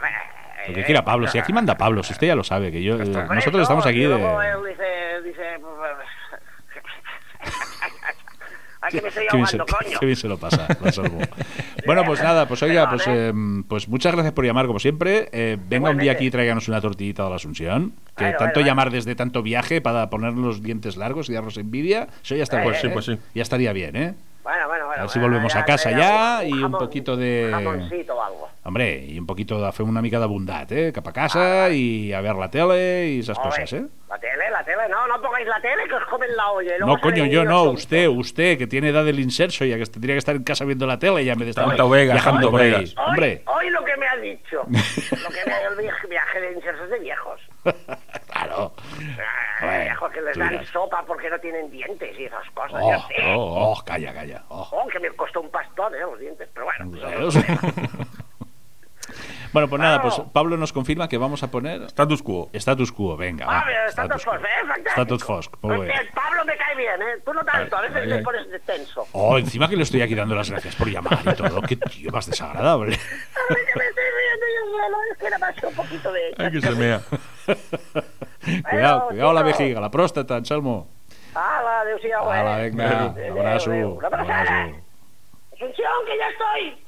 [0.68, 1.28] Lo que quiera Pablo.
[1.28, 2.94] Si aquí manda Pablo, si usted ya lo sabe, que yo...
[2.96, 4.14] eh, nosotros eso, estamos aquí de...
[4.14, 5.58] él dice, dice...
[8.92, 9.98] Ay, que me estoy Qué bien, se, ahogando, coño.
[10.00, 10.66] qué bien se lo pasa.
[11.86, 13.32] Bueno, pues nada, pues oiga, pues, eh,
[13.68, 15.28] pues muchas gracias por llamar como siempre.
[15.32, 17.92] Eh, venga un día aquí y tráiganos una tortillita de la Asunción.
[18.16, 21.56] Que Bueno, tanto bueno, llamar desde tanto viaje para poner los dientes largos y darnos
[21.56, 22.90] envidia, eso ya estaría Pues sí, ¿eh?
[22.90, 23.18] pues sí.
[23.34, 24.14] Ya estaría bien, ¿eh?
[24.42, 25.00] Bueno, bueno, bueno.
[25.00, 28.48] A ver si volvemos a casa ya y un poquito de- Jamoncito o algo.
[28.64, 30.92] Hombre, y un poquito de fer una mica de bondat, eh?
[30.92, 33.84] Cap a casa y a ver la tele y esas cosas, ¿eh?
[34.08, 36.76] La tele, la tele, no, no pongáis la tele que os comen la olla.
[36.76, 37.82] y No, coño, yo no, tontos.
[37.82, 40.86] usted, usted, que tiene edad del inserso ya que tendría que estar en casa viendo
[40.86, 42.72] la tele ya me de estar Tanto Vegas, viajando tanto por ahí.
[42.74, 46.52] Hoy, Hombre, hoy lo que me ha dicho, lo que me el viaje, viaje de
[46.52, 47.40] insersos de viejos.
[48.30, 48.72] claro.
[50.12, 50.68] Que les dan dirás.
[50.68, 52.80] sopa porque no tienen dientes y esas cosas.
[52.82, 53.14] Oh, yo sé.
[53.34, 54.44] oh, oh, calla, calla.
[54.48, 54.68] Oh.
[54.72, 56.48] Oh, que me costó un pastón, eh, los dientes.
[56.52, 57.34] Pero bueno, pues?
[59.52, 60.20] Bueno, pues nada, pues.
[60.32, 62.48] Pablo nos confirma que vamos a poner Status quo.
[62.52, 63.44] status quo, venga.
[63.48, 64.34] Ah, va, status quo.
[64.34, 64.40] eh?
[65.62, 66.14] Muy Hostia, bien.
[66.14, 67.20] Pablo me cae bien, ¿eh?
[67.24, 68.22] Tú no tanto, a veces ay.
[68.22, 69.06] pones de tenso.
[69.12, 71.60] Oh, encima que le estoy aquí dando las gracias por llamar y todo.
[71.62, 72.96] Qué tío más desagradable.
[73.50, 76.34] Ay, que me estoy riendo yo solo, es que nada más que un poquito de...
[76.38, 77.00] Ay, que se mea.
[78.70, 80.88] cuidado, cuidado la vejiga, la próstata, Anselmo.
[81.34, 82.36] Hala, adéu-siau, eh?
[82.38, 83.90] Hala, venga, Adéu, abrazo, adéu.
[83.94, 84.40] Una abraçada.
[84.40, 84.76] abrazo.
[85.54, 86.81] Asunción, que ya estoy.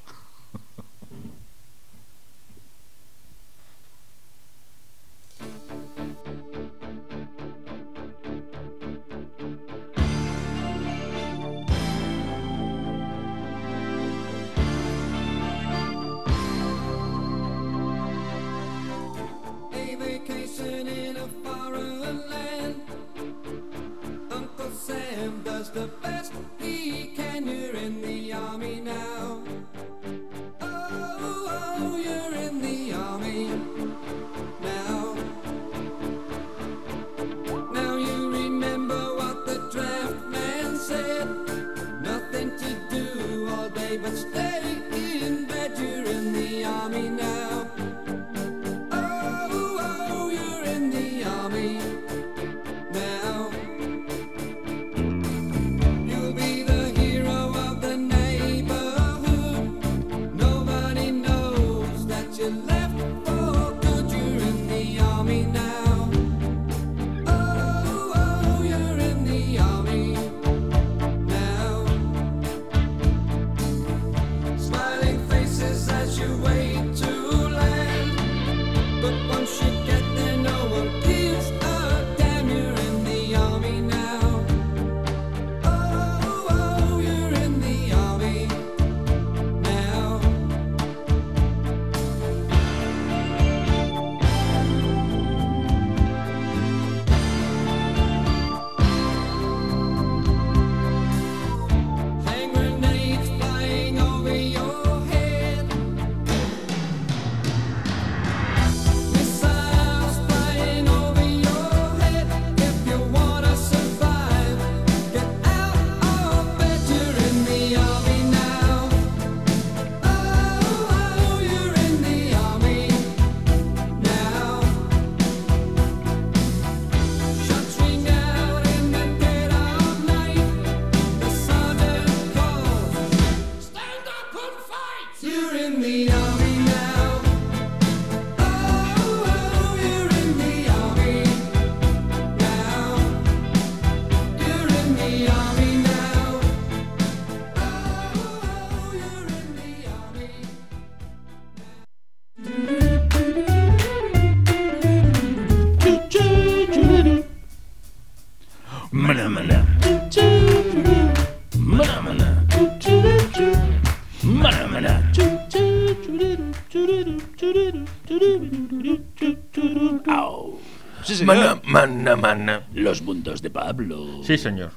[171.75, 172.63] Mana, mana.
[172.73, 174.23] Los mundos de Pablo.
[174.23, 174.71] Sí, señor.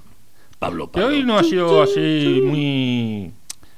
[0.58, 1.14] Pablo, Que Pablo.
[1.16, 3.32] hoy no ha sido así muy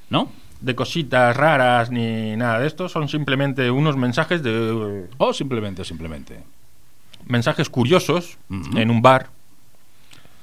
[0.09, 0.31] ¿No?
[0.59, 6.39] de cositas raras ni nada de esto, son simplemente unos mensajes de O simplemente, simplemente.
[7.27, 9.29] mensajes curiosos en un bar,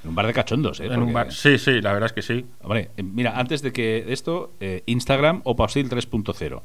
[0.04, 0.86] En un bar de cachondos, ¿eh?
[0.86, 1.32] en un bar.
[1.32, 2.46] Sí, sí, la verdad es que sí.
[2.62, 6.62] Hombre, eh, mira, antes de que esto, eh, Instagram o Pausil 3.0.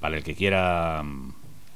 [0.00, 1.32] Para el que quiera mm,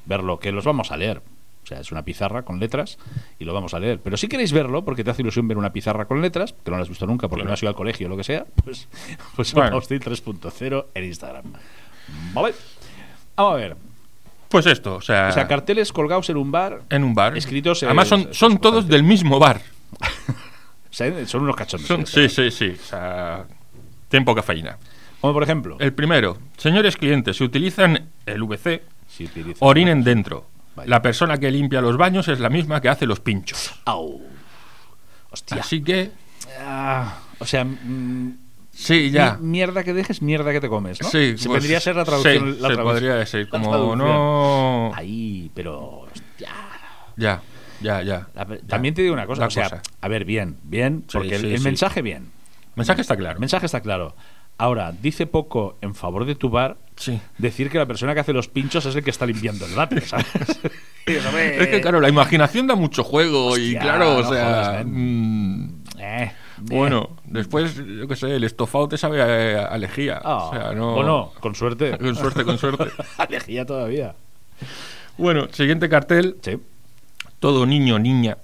[0.06, 1.20] verlo, que los vamos a leer.
[1.62, 2.98] O sea, es una pizarra con letras
[3.38, 4.00] y lo vamos a leer.
[4.02, 6.76] Pero si queréis verlo, porque te hace ilusión ver una pizarra con letras, que no
[6.76, 8.88] la has visto nunca porque no has ido al colegio o lo que sea, pues,
[9.36, 9.70] pues Bueno.
[9.72, 11.44] Pausil 3.0 en Instagram.
[12.34, 12.54] ¿Vale?
[13.36, 13.76] Vamos a ver.
[14.48, 16.82] Pues esto, o sea, O sea, carteles colgados en un bar.
[16.90, 17.36] en un bar.
[17.36, 19.60] escritos, Además son, es- son todos del mismo bar.
[20.90, 21.86] O sea, son unos cachondos.
[21.86, 22.70] Son- sí, sí, sí.
[22.70, 23.44] O sea,
[24.08, 24.76] tiempo cafeína.
[25.20, 30.46] Como por ejemplo, El primero, señores clientes, si utilizan el VC, si utilizas- orinen dentro.
[30.86, 33.72] La persona que limpia los baños es la misma que hace los pinchos.
[33.84, 34.20] Au.
[35.30, 35.58] Hostia.
[35.60, 36.10] Así que,
[36.62, 38.36] Ah, o sea, mm,
[38.72, 39.36] sí, ya.
[39.40, 41.08] mi- mierda que dejes, mierda que te comes, ¿no?
[41.08, 42.54] Sí, Se pues, vendría a ser la traducción.
[42.54, 43.48] sí, la se podría decir.
[43.48, 44.92] Como no.
[44.94, 46.00] Ahí, pero.
[46.10, 46.48] hostia.
[47.16, 47.42] Ya,
[47.80, 48.28] ya, ya.
[48.34, 48.58] La- ya.
[48.66, 49.82] También te digo una cosa, o sea, cosa.
[50.00, 52.30] a ver, bien, bien, porque el, sí, el mensaje bien.
[52.74, 53.34] mensaje está claro.
[53.34, 54.16] El mensaje está claro.
[54.58, 57.18] Ahora, dice poco en favor de tu bar Sí.
[57.38, 60.04] decir que la persona que hace los pinchos es el que está limpiando el váter,
[60.04, 60.26] ¿sabes?
[61.06, 64.74] Es que, claro, la imaginación da mucho juego y, claro, o sea.
[64.74, 70.20] jodas, mm, eh, bueno, después, yo qué sé, el estofado te sabe a, a lejía.
[70.22, 70.94] Ah, o sea, no.
[70.94, 71.96] O no, con suerte.
[71.98, 72.84] Con suerte, con suerte.
[73.18, 74.14] Alejía todavía.
[75.16, 76.36] Bueno, siguiente cartel.
[76.42, 76.58] Sí.
[77.38, 78.36] Todo niño o niña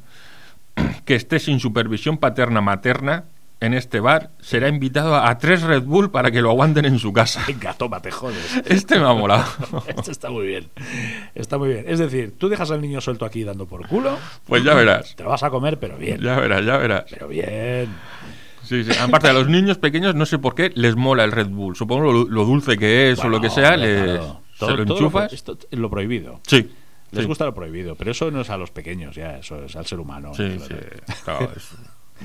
[1.05, 3.25] que esté sin supervisión paterna-materna
[3.61, 7.13] en este bar será invitado a, tres Red Bull para que lo aguanten en su
[7.13, 7.43] casa.
[7.47, 8.61] Venga, toma, te jodes.
[8.67, 9.45] Este me ha molado.
[9.87, 10.69] Esto está muy bien.
[11.35, 11.85] Está muy bien.
[11.89, 15.15] Es decir, tú dejas al niño suelto aquí dando por culo, Pues ya verás.
[15.17, 16.21] te lo vas a comer, pero bien.
[16.21, 17.05] Ya verás, ya verás.
[17.11, 17.89] Pero bien.
[18.63, 18.91] Sí, sí.
[19.01, 21.77] Aparte, a los niños pequeños no sé por qué les mola el Red Bull.
[21.77, 24.41] Supongo lo, lo dulce que es o lo que sea, les, claro.
[24.53, 25.33] se Todo- lo todo enchufas.
[25.33, 26.41] esto es lo prohibido.
[26.47, 26.69] Sí.
[27.13, 27.27] Les sí.
[27.29, 30.01] gusta lo prohibido, pero eso no es a los pequeños, ya, eso es al ser
[30.01, 30.35] humano.
[30.35, 30.75] Sí, sí.
[31.25, 31.71] Claro, es-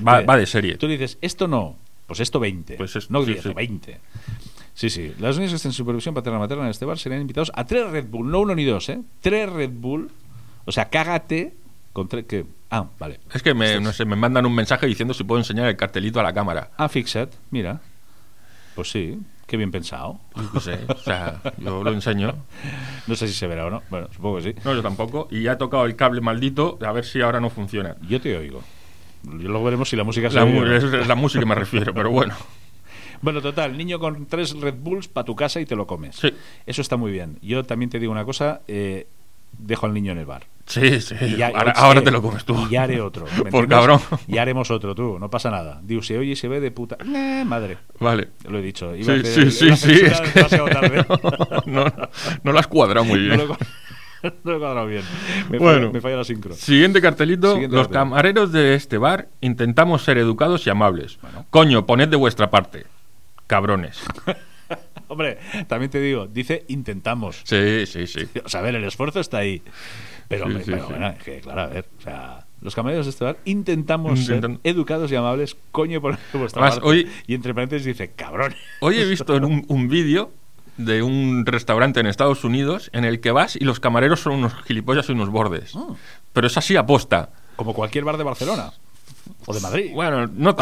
[0.06, 0.76] va, va de serie.
[0.76, 1.76] Tú dices, esto no,
[2.06, 2.76] pues esto 20.
[2.76, 3.52] Pues es- no sí, 10, sí.
[3.54, 4.00] 20.
[4.74, 5.12] Sí, sí.
[5.18, 8.06] Las niñas que estén en supervisión paterna-materna en este bar serían invitados a tres Red
[8.08, 9.00] Bull, no uno ni dos, ¿eh?
[9.20, 10.10] Tres Red Bull.
[10.64, 11.54] O sea, cágate
[11.92, 12.24] con tres.
[12.24, 12.46] Que...
[12.70, 13.20] Ah, vale.
[13.34, 16.20] Es que me, no sé, me mandan un mensaje diciendo si puedo enseñar el cartelito
[16.20, 16.70] a la cámara.
[16.78, 17.80] Ah, Fixed, mira.
[18.74, 20.18] Pues sí, qué bien pensado.
[20.54, 22.34] No sé, o sea, yo lo enseño.
[23.06, 23.82] No sé si se verá o no.
[23.90, 24.54] Bueno, supongo que sí.
[24.64, 25.28] No, yo tampoco.
[25.30, 27.96] Y ya he tocado el cable maldito, a ver si ahora no funciona.
[28.08, 28.62] Yo te oigo.
[29.30, 30.44] Luego veremos si la música La,
[30.76, 32.34] es, es la música me refiero, pero bueno.
[33.22, 36.16] Bueno, total, niño con tres Red Bulls para tu casa y te lo comes.
[36.16, 36.34] Sí.
[36.66, 37.38] Eso está muy bien.
[37.40, 39.06] Yo también te digo una cosa, eh,
[39.56, 40.42] dejo al niño en el bar.
[40.66, 41.14] Sí, sí.
[41.20, 42.56] Y ya- ahora, ahora te lo comes tú.
[42.66, 43.26] Y ya haré otro.
[43.44, 44.00] ¿me Por cabrón.
[44.26, 45.18] Ya haremos otro, tú.
[45.20, 45.80] No pasa nada.
[45.84, 46.96] Digo, se oye y se ve de puta.
[47.00, 47.78] Eh, madre.
[48.00, 48.30] Vale.
[48.48, 48.92] Lo he dicho.
[48.96, 49.86] Iba a Sí, hacer sí, sí, la sí.
[49.94, 51.06] censura Es demasiado que tarde.
[51.66, 51.92] no, no,
[52.42, 53.38] no lo has cuadrado muy bien.
[53.38, 53.56] lo
[54.44, 55.02] no he cuadrado bien.
[55.50, 55.78] Me, Bueno.
[55.80, 56.54] falla, me falla la sincro.
[56.54, 57.52] Siguiente cartelito.
[57.54, 57.98] Siguiente Los cartel.
[58.00, 61.18] camareros de este bar intentamos ser educados y amables.
[61.20, 61.46] Bueno.
[61.50, 62.86] Coño, poned de vuestra parte.
[63.46, 64.00] Cabrones.
[65.08, 67.42] Hombre, también te digo, dice intentamos.
[67.44, 68.26] Sí, sí, sí.
[68.44, 69.60] O sea, a ver, el esfuerzo está ahí.
[70.28, 70.90] Pero, Sí, hombre, sí, pero sí.
[70.92, 74.60] bueno, es que, claro, a ver, o sea, los camareros de este bar intentamos Intentan-
[74.62, 76.88] ser educados y amables, coño, por vuestra Además, parte.
[76.88, 78.54] hoy- Y entre paréntesis dice, cabrón.
[78.80, 80.32] Hoy he visto en un, un vídeo
[80.76, 84.54] de un restaurante en Estados Unidos en el que vas y los camareros son unos
[84.64, 85.74] gilipollas y unos bordes.
[85.76, 85.88] Ah.
[86.32, 87.30] Pero es así aposta.
[87.56, 88.72] Como cualquier bar de Barcelona.
[89.46, 89.90] O de Madrid.
[89.92, 90.56] Bueno, no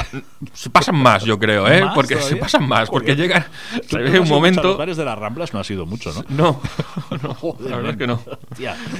[0.53, 1.83] se pasan más, yo creo, ¿eh?
[1.83, 2.41] ¿Más Porque se todavía?
[2.41, 3.45] pasan más, porque llegan,
[3.87, 4.63] se no un momento...
[4.63, 6.25] Los bares de las Ramblas no ha sido mucho, ¿no?
[6.29, 6.61] No,
[7.23, 8.21] no, Joder, la verdad es que no.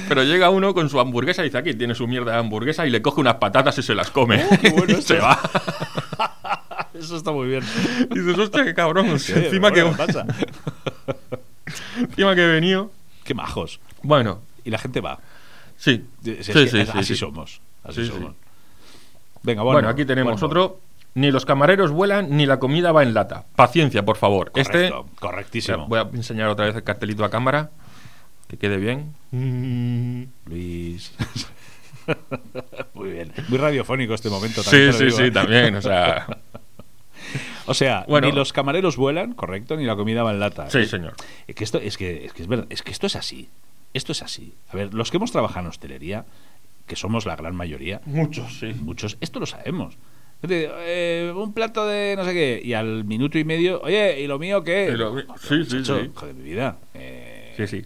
[0.07, 2.89] Pero llega uno con su hamburguesa y dice, aquí tiene su mierda de hamburguesa y
[2.89, 4.45] le coge unas patatas y se las come.
[4.45, 5.39] Oh, qué bueno y se va.
[6.93, 7.63] Eso está muy bien.
[8.11, 9.17] Y dices, hostia, qué cabrón.
[9.19, 10.25] Sí, encima, que, pasa?
[11.99, 12.91] encima que he venido.
[13.23, 13.79] Qué majos.
[14.03, 15.19] Bueno, Y la gente va.
[15.77, 16.05] sí.
[16.25, 17.15] Es- es Sí, sí, sí, así sí.
[17.15, 17.61] somos.
[17.83, 18.13] Así Sí, sí.
[18.13, 18.35] somos.
[19.43, 19.75] Venga, bueno.
[19.77, 20.47] Bueno, aquí tenemos bueno.
[20.47, 20.79] otro.
[21.13, 23.45] Ni los camareros vuelan ni la comida va en lata.
[23.55, 24.51] Paciencia, por favor.
[24.55, 24.93] Este.
[25.19, 25.87] Correctísimo.
[25.87, 27.69] Voy a enseñar otra vez el cartelito a cámara.
[28.47, 29.13] Que quede bien.
[30.45, 31.11] Luis.
[32.93, 33.33] Muy bien.
[33.49, 34.61] Muy radiofónico este momento.
[34.63, 35.31] Sí, también sí, digo, sí, ¿eh?
[35.31, 35.75] también.
[35.75, 36.27] O sea.
[37.67, 38.27] O sea, Bueno.
[38.27, 40.69] ni los camareros vuelan, correcto, ni la comida va en lata.
[40.69, 41.13] Sí, señor.
[41.47, 43.49] Es que esto es que es que es verdad, es que esto es así.
[43.93, 44.53] Esto es así.
[44.69, 46.25] A ver, los que hemos trabajado en hostelería,
[46.87, 48.73] que somos la gran mayoría, Muchos, sí.
[48.81, 49.97] muchos, esto lo sabemos.
[50.43, 52.61] Eh, un plato de no sé qué.
[52.63, 54.91] Y al minuto y medio, oye, ¿y lo mío qué?
[54.91, 56.11] Lo- sí, sí, sí.
[56.15, 56.77] Joder, mi vida.
[56.95, 57.85] Eh, Sí, sí.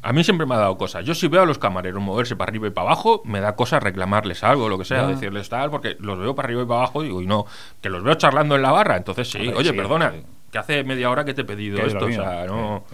[0.00, 1.04] A mí siempre me ha dado cosas.
[1.04, 3.80] Yo si veo a los camareros moverse para arriba y para abajo, me da cosa
[3.80, 7.02] reclamarles algo, lo que sea, decirles tal, porque los veo para arriba y para abajo
[7.02, 7.46] y digo, y no,
[7.80, 10.22] que los veo charlando en la barra, entonces sí, oye, sí, perdona, sí.
[10.52, 12.84] que hace media hora que te he pedido ¿qué hay de esto, o sea, no...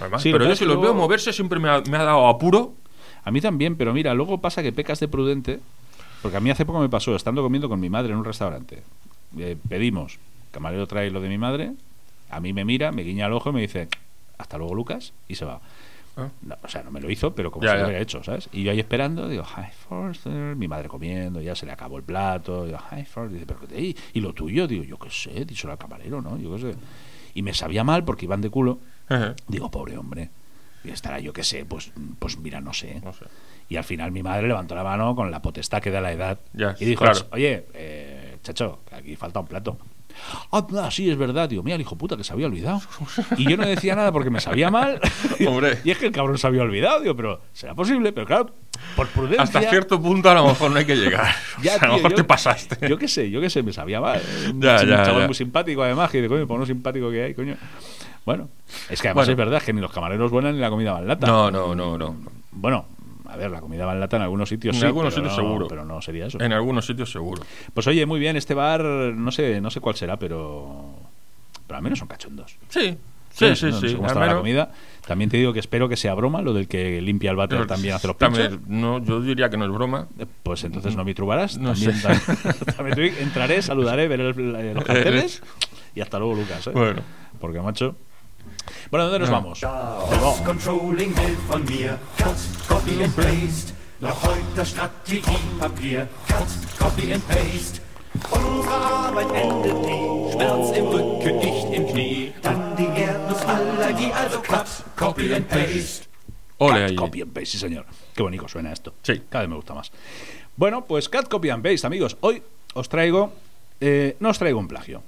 [0.00, 2.74] Además, pero yo si los veo moverse siempre me ha, me ha dado apuro.
[3.24, 5.58] A mí también, pero mira, luego pasa que pecas de prudente,
[6.22, 8.84] porque a mí hace poco me pasó, estando comiendo con mi madre en un restaurante.
[9.36, 10.18] Eh, pedimos,
[10.52, 11.72] camarero trae lo de mi madre,
[12.30, 13.88] a mí me mira, me guiña el ojo y me dice,
[14.38, 15.60] hasta luego Lucas, y se va.
[16.20, 16.28] Ah.
[16.42, 18.48] No, o sea, no me lo hizo, pero como Ya, se lo hubiera hecho, ¿sabes?
[18.52, 22.02] Y yo ahí esperando, digo, hi Forster, mi madre comiendo, ya se le acabó el
[22.02, 25.44] plato, digo, hi Forster, dice, pero ¿qué- y, y lo tuyo, digo, yo qué sé,
[25.44, 26.36] díselo al camarero, ¿no?
[26.38, 26.74] Yo qué sé.
[27.34, 29.34] Y me sabía mal porque iban de culo, Ajá.
[29.46, 30.30] digo, pobre hombre,
[30.84, 33.00] y estará yo qué sé, pues, pues mira, no sé.
[33.04, 33.24] No sé.
[33.68, 36.38] Y al final mi madre levantó la mano con la potestad que da la edad
[36.80, 37.20] y dijo, claro.
[37.32, 39.76] oye, eh, chacho, aquí falta un plato.
[40.50, 42.80] Ah, ah, sí, es verdad, digo, mira, el hijo puta que se había olvidado.
[43.36, 45.00] Y yo no decía nada porque me sabía mal.
[45.46, 45.78] Hombre.
[45.84, 48.50] Y es que el cabrón se había olvidado, digo, pero será posible, pero claro,
[48.96, 49.42] por prudencia.
[49.42, 51.34] Hasta cierto punto a lo mejor no hay que llegar.
[51.62, 52.88] Ya, O sea, a lo tío, mejor yo- te pasaste.
[52.88, 54.20] Yo qué sé, yo qué sé, me sabía mal.
[54.44, 55.26] Ya, un ya, chaval ya.
[55.26, 57.56] muy simpático, además, que de coño, por lo simpático que hay, coño.
[58.24, 58.48] Bueno,
[58.90, 59.32] es que además Bueno.
[59.32, 61.26] es verdad que ni los camareros buenos ni la comida va en lata.
[61.26, 62.16] No, no, no, no.
[62.52, 62.84] Bueno,
[63.28, 64.86] a ver, la comida va en lata en algunos sitios En sí.
[64.86, 65.68] algunos pero sitios no- seguro.
[65.68, 66.40] Pero no sería eso.
[66.40, 67.42] En algunos sitios seguro.
[67.74, 70.94] Pues oye, muy bien, este bar, no sé, no sé cuál será, pero.
[71.66, 72.56] Pero al menos son cachondos.
[72.68, 72.96] Sí,
[73.30, 73.88] sí, sí, No- no sí.
[73.90, 74.72] sé cómo está la comida.
[75.06, 77.94] También te digo que espero que sea broma lo del que limpia el váter también
[77.94, 78.38] hace los pinchos.
[78.50, 80.06] También, no, yo diría que no es broma.
[80.18, 81.56] Eh, Pues entonces no me trubarás.
[81.58, 82.08] No también, sé.
[82.76, 84.32] también- también entraré, saludaré, veré
[84.74, 85.42] los carteles
[85.94, 86.66] y hasta luego, Lucas.
[86.66, 86.70] ¿eh?
[86.74, 87.00] Bueno.
[87.40, 87.96] Porque, macho.
[88.90, 89.34] Bueno, ¿dónde nos No.
[89.36, 89.60] vamos?
[89.60, 92.36] Das Controlling will von mir Cut,
[92.68, 93.74] Copy and Paste.
[94.00, 96.08] Noch heute Strategiepapier.
[96.28, 97.80] Cut, Copy and Paste.
[98.32, 100.32] Unsere Arbeit endet nie.
[100.32, 102.32] Schmerz im Rücken, nicht im Knie.
[102.42, 106.06] Dann die Erdnussallergie, also Cut, Copy and Paste.
[106.58, 106.96] Ole ahí.
[106.96, 107.86] Copy and paste, sí señor.
[108.16, 108.94] Qué bonito suena esto.
[109.02, 109.22] Sí.
[109.28, 109.92] Cada vez me gusta más.
[110.56, 112.16] Bueno, pues Cat Copy and Paste, amigos.
[112.20, 112.42] Hoy
[112.74, 113.32] os traigo.
[113.80, 115.02] eh, no os traigo un plagio.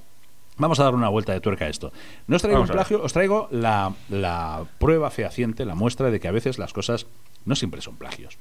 [0.60, 1.92] Vamos a dar una vuelta de tuerca a esto.
[2.26, 6.20] No os traigo Vamos un plagio, os traigo la, la prueba fehaciente, la muestra de
[6.20, 7.06] que a veces las cosas
[7.44, 8.38] no siempre son plagios.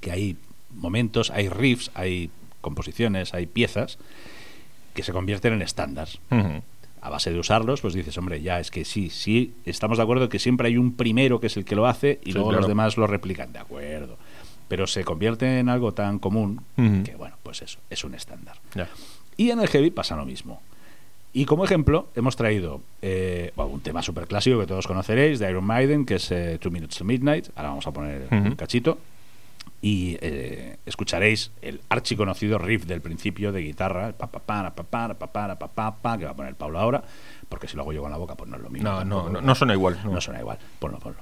[0.00, 0.36] Que hay
[0.70, 2.30] momentos, hay riffs, hay
[2.60, 3.98] composiciones, hay piezas
[4.94, 6.18] que se convierten en estándares
[7.00, 10.30] a base de usarlos, pues dices, hombre, ya es que sí, sí, estamos de acuerdo
[10.30, 12.62] que siempre hay un primero que es el que lo hace y Sí, luego claro.
[12.62, 14.16] los demás lo replican, de acuerdo.
[14.68, 16.62] Pero se convierte en algo tan común
[17.04, 18.56] que, bueno, pues eso, es un estándar.
[19.36, 20.62] Y en el heavy pasa lo mismo.
[21.36, 25.64] Y como ejemplo, hemos traído eh, un tema súper clásico que todos conoceréis, de Iron
[25.64, 27.48] Maiden, que es eh, Two Minutes to Midnight.
[27.56, 28.56] Ahora vamos a poner un Ujú.
[28.56, 28.98] cachito.
[29.82, 34.84] Y eh, escucharéis el archiconocido riff del principio de guitarra, el pa pa pa pa
[34.86, 37.02] pa pa pa pa pa pa, que va a poner Pablo ahora,
[37.48, 38.88] porque si lo hago yo con la boca, pues no es lo mismo.
[38.88, 39.98] No, no, no, no suena igual.
[40.04, 40.12] no.
[40.12, 40.58] No suena igual.
[40.78, 41.18] Ponlo, ponlo.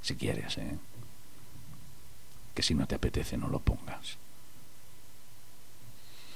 [0.00, 0.78] Si quieres, ¿eh?
[2.54, 4.16] Que si no te apetece, no lo pongas.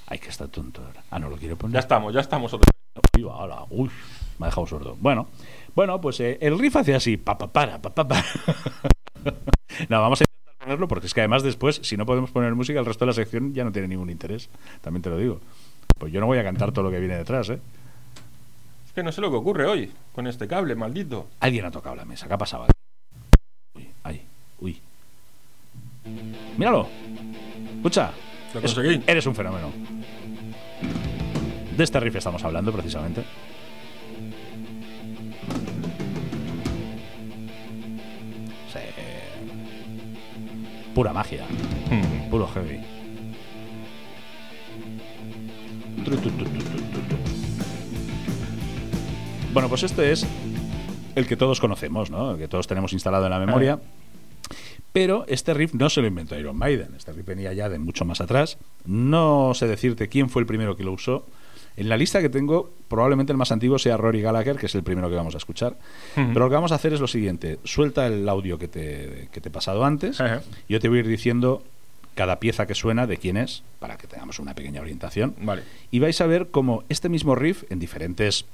[0.07, 1.03] Hay que estar tonto ahora.
[1.11, 1.75] Ah, no lo quiero poner.
[1.75, 3.03] Ya estamos, ya estamos otra vez.
[3.17, 3.91] Uy, hola, uy,
[4.39, 4.97] me ha dejado sordo.
[5.01, 5.29] Bueno,
[5.75, 8.25] bueno, pues eh, el riff hace así, pa pa para, pa pa para.
[9.89, 12.79] no, vamos a intentar ponerlo porque es que además después, si no podemos poner música,
[12.79, 14.51] el resto de la sección ya no tiene ningún interés.
[14.83, 15.41] También te lo digo.
[15.99, 17.61] Pues yo no voy a cantar todo lo que viene detrás, ¿eh?
[18.87, 21.29] Es que no sé lo que ocurre hoy con este cable, maldito.
[21.41, 22.27] Alguien ha tocado la mesa.
[22.29, 22.67] ¿Qué ha pasado?
[23.75, 24.23] Uy, ay,
[24.61, 24.81] uy.
[26.59, 26.89] Míralo.
[27.77, 28.13] Escucha.
[28.55, 29.71] Lo Es- eres un fenómeno.
[31.77, 33.23] De este riff estamos hablando precisamente.
[38.73, 38.79] Sí.
[40.95, 41.45] Pura magia.
[41.87, 42.31] Ujú.
[42.31, 42.81] Puro heavy.
[49.53, 50.27] Bueno, pues este es
[51.15, 52.33] el que todos conocemos, ¿no?
[52.33, 53.79] El que todos tenemos instalado en la memoria.
[54.93, 56.95] Pero este riff no se lo inventó Iron Maiden.
[56.97, 58.59] Este riff venía ya de mucho más atrás.
[58.85, 61.27] No sé decirte quién fue el primero que lo usó.
[61.77, 64.83] En la lista que tengo, probablemente el más antiguo sea Rory Gallagher, que es el
[64.83, 65.79] primero que vamos a escuchar.
[66.15, 67.59] Pero lo que vamos a hacer es lo siguiente.
[67.65, 70.21] Suelta el audio que te, que te he pasado antes.
[70.21, 70.43] Ajá.
[70.69, 71.63] Yo te voy a ir diciendo
[72.15, 75.35] cada pieza que suena de quién es, para que tengamos una pequeña orientación.
[75.41, 75.63] Vale.
[75.91, 78.45] Y vais a ver cómo este mismo riff, en diferentes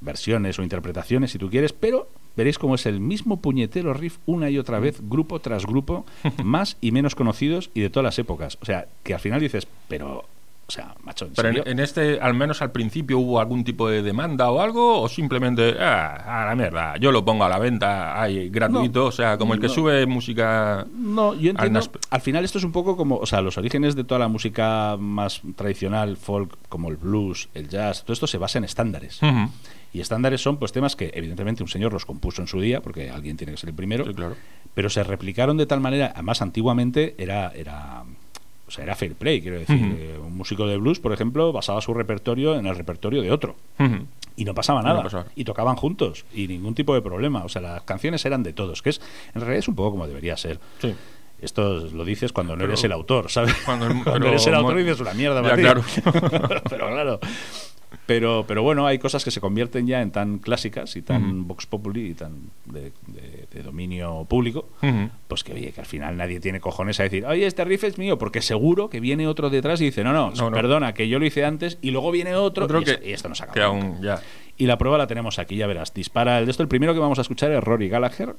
[0.00, 4.50] versiones o interpretaciones, si tú quieres, pero veréis cómo es el mismo puñetero riff una
[4.50, 6.06] y otra vez, grupo tras grupo,
[6.44, 8.58] más y menos conocidos y de todas las épocas.
[8.62, 10.24] O sea, que al final dices, pero
[10.68, 14.00] O sea, macho, ¿en Pero en, este, al menos al principio, hubo algún tipo de
[14.00, 18.26] demanda o algo, o simplemente, ah, a la mierda, yo lo pongo a la venta,
[18.48, 19.72] gratuito, No, o sea, como el que no.
[19.74, 20.86] sube música.
[20.94, 21.80] No, yo entiendo.
[22.08, 24.96] Al final esto es un poco como, o sea, los orígenes de toda la música
[24.98, 29.20] más tradicional, folk, como el blues, el jazz, todo esto se basa en estándares.
[29.22, 29.50] Ujú.
[29.92, 33.10] Y estándares son pues temas que evidentemente un señor los compuso en su día, porque
[33.10, 34.36] alguien tiene que ser el primero, Sí, claro.
[34.74, 38.04] pero se replicaron de tal manera, además antiguamente era era
[38.66, 39.76] o sea, era fair play, quiero decir.
[39.98, 43.54] Eh, un músico de blues, por ejemplo, basaba su repertorio en el repertorio de otro.
[44.34, 45.04] Y no pasaba nada.
[45.36, 46.24] Y tocaban juntos.
[46.32, 47.44] Y ningún tipo de problema.
[47.44, 48.80] O sea, las canciones eran de todos.
[48.80, 49.02] Que es,
[49.34, 50.58] en realidad es un poco como debería ser.
[50.80, 50.94] Sí.
[51.42, 53.52] Esto lo dices cuando no Pero- eres el autor, ¿sabes?
[53.66, 55.62] Cuando el- Cuando eres el autor dices una mierda, Ya, para ti".
[55.62, 55.82] claro.
[56.70, 57.20] pero claro.
[58.04, 61.44] Pero, pero bueno, hay cosas que se convierten ya en tan clásicas y tan Ujú.
[61.44, 64.68] vox populi y tan de, de- de dominio público,
[65.28, 67.98] pues que oye, que al final nadie tiene cojones a decir, oye, este riff es
[67.98, 70.56] mío, porque seguro que viene otro detrás y dice, no, no, No, no.
[70.56, 73.12] perdona, que yo lo hice antes y luego viene otro, Otro y, que, esto, y
[73.12, 73.54] esto no se acaba.
[73.54, 73.86] que nunca.
[73.86, 74.20] aún, ya.
[74.58, 75.94] Y la prueba la tenemos aquí, ya verás.
[75.94, 76.62] Dispara el de esto.
[76.64, 78.34] El primero que vamos a escuchar es Rory Gallagher,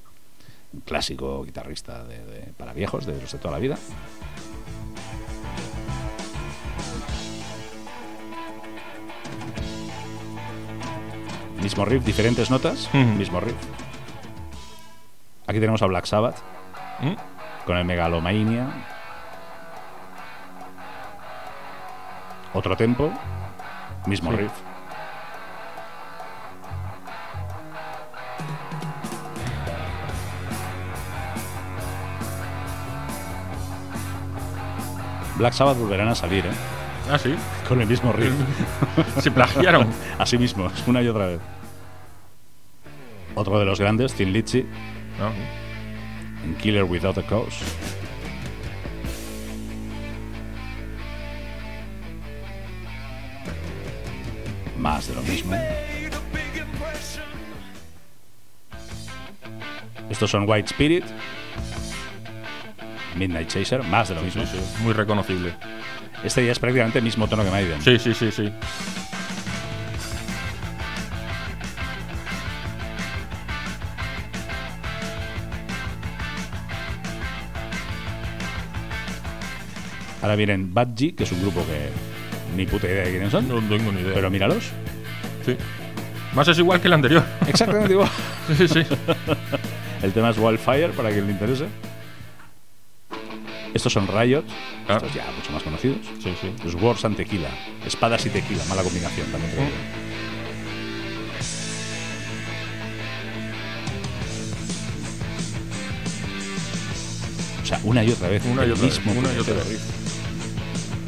[0.74, 3.78] un clásico guitarrista de, de- para viejos, de los de toda la vida.
[11.64, 13.56] Mismo riff, diferentes notas, mismo riff.
[15.48, 16.36] Aquí tenemos a Black Sabbath
[17.00, 17.14] ¿Mm?
[17.66, 18.68] con el Megalomania.
[22.54, 23.12] Otro tempo,
[24.06, 24.38] mismo Sí.
[24.38, 24.52] riff.
[35.38, 36.52] Black Sabbath volverán a salir, ¿eh?
[37.12, 37.36] Ah, sí.
[37.68, 38.34] Con el mismo riff.
[39.22, 39.88] Se plagiaron.
[40.18, 41.40] Así mismo, una y otra vez.
[43.36, 44.66] Otro de los grandes, Thin Lizzy,
[45.20, 45.32] No.
[46.46, 47.64] en Killer Without a Cause.
[54.78, 55.56] Más de lo mismo.
[60.10, 61.06] Estos son White Spirit,
[63.16, 64.44] Midnight Chaser, más de lo mismo.
[64.46, 65.56] Sí, sí, muy reconocible.
[66.24, 67.82] Este ya es prácticamente el mismo tono que Maiden.
[67.82, 68.52] Sí, sí, sí, sí.
[80.22, 81.90] Ahora vienen Budgie, que es un grupo que
[82.56, 84.14] ni puta idea de quiénes son, No tengo ni idea.
[84.14, 84.72] pero míralos.
[85.46, 85.58] Sí.
[86.34, 87.24] Más es igual que el anterior.
[87.48, 88.10] Exactamente igual.
[88.58, 88.84] sí, sí.
[90.02, 91.66] El tema es Wildfire, para quien le interese.
[93.74, 94.46] Estos son Riot,
[94.88, 94.96] Ah.
[94.98, 95.98] estos ya mucho más conocidos.
[96.22, 96.54] Sí, sí.
[96.64, 97.50] Los Wars and Tequila.
[97.86, 99.70] Espadas y tequila, mala combinación también.
[107.62, 108.44] O sea, una y otra vez.
[108.46, 109.82] Una y otra vez, mismo una y otra vez.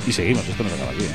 [0.07, 1.03] Y seguimos, esto no se acaba aquí.
[1.03, 1.11] ¿eh?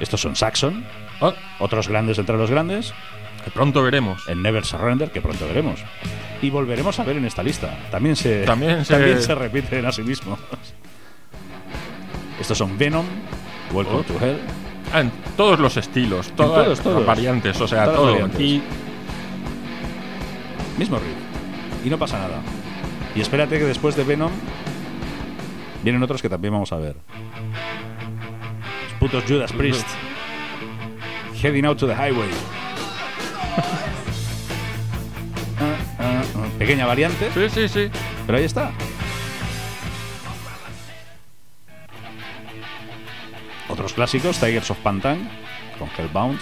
[0.00, 0.84] Estos son Saxon,
[1.20, 2.92] Ah, otros grandes entre los grandes.
[3.44, 4.22] que pronto veremos.
[4.28, 5.80] en Never Surrender, que pronto veremos.
[6.42, 7.76] Y volveremos a ver en esta lista.
[7.90, 10.38] También se, También se- también se repiten a sí mismos.
[12.40, 13.04] Estos son Venom,
[13.72, 14.02] Welcome Oh.
[14.04, 14.38] to Hell.
[14.92, 16.96] Ah, en todos los estilos, todas todos, todos.
[16.98, 18.10] las variantes, o sea, Todas todo.
[18.12, 18.36] variantes.
[18.36, 18.62] Aquí,
[20.78, 21.84] Mismo riff.
[21.84, 22.40] Y no pasa nada.
[23.16, 24.30] Y espérate que después de Venom
[25.82, 26.94] vienen otros que también vamos a ver.
[28.84, 29.86] Los putos Judas Priest.
[31.42, 32.28] Heading out to the highway.
[36.58, 37.90] Pequeña variante, sí, sí, sí.
[38.26, 38.72] pero ahí está.
[43.68, 45.28] Otros clásicos, Tigers of Pantan,
[45.78, 46.40] con Hellbound.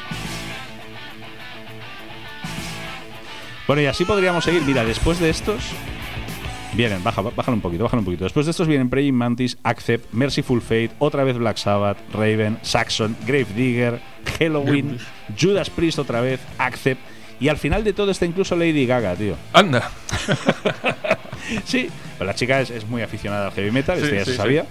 [3.67, 4.62] Bueno, y así podríamos seguir.
[4.62, 5.62] Mira, después de estos.
[6.75, 8.25] Vienen, baja, bájalo un poquito, bájalo un poquito.
[8.25, 13.17] Después de estos vienen Praying Mantis, Accept, Merciful Fate, otra vez Black Sabbath, Raven, Saxon,
[13.27, 14.01] Grave Digger,
[14.39, 14.99] Halloween,
[15.41, 17.01] Judas Priest otra vez, Accept.
[17.41, 19.37] Y al final de todo está incluso Lady Gaga, tío.
[19.53, 19.91] Anda.
[21.64, 24.26] Sí, pues la chica es, es muy aficionada al heavy metal, Sí, esto ya sí,
[24.26, 24.37] se sí.
[24.37, 24.66] sabía.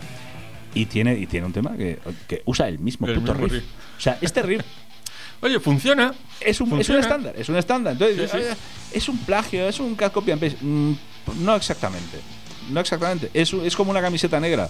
[0.73, 3.53] Y tiene, y tiene un tema que, que usa el mismo El puto mismo riff.
[3.53, 3.63] riff.
[3.97, 4.61] O sea, este riff
[5.41, 6.13] Oye, funciona.
[6.41, 7.93] es un, es un estándar, es un estándar.
[7.93, 8.43] Entonces, Sí, sí.
[8.43, 8.55] eh,
[8.91, 10.57] es un plagio, es un copy and paste.
[10.59, 10.93] Mm,
[11.39, 12.19] no exactamente.
[12.71, 13.29] No exactamente.
[13.33, 14.67] Es, es como una camiseta negra.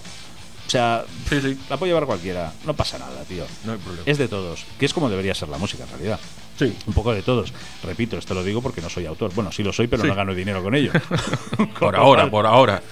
[0.66, 1.58] O sea, Sí, sí.
[1.70, 2.52] la puede llevar cualquiera.
[2.64, 3.44] No pasa nada, tío.
[3.64, 4.02] No hay problema.
[4.06, 4.64] Es de todos.
[4.78, 6.18] Que es como debería ser la música en realidad.
[6.58, 6.74] Sí.
[6.86, 7.52] Un poco de todos.
[7.84, 9.30] Repito, esto lo digo porque no soy autor.
[9.34, 10.08] Bueno, sí lo soy, pero Sí.
[10.08, 10.90] no gano dinero con ello.
[11.78, 12.82] Por ahora, por ahora.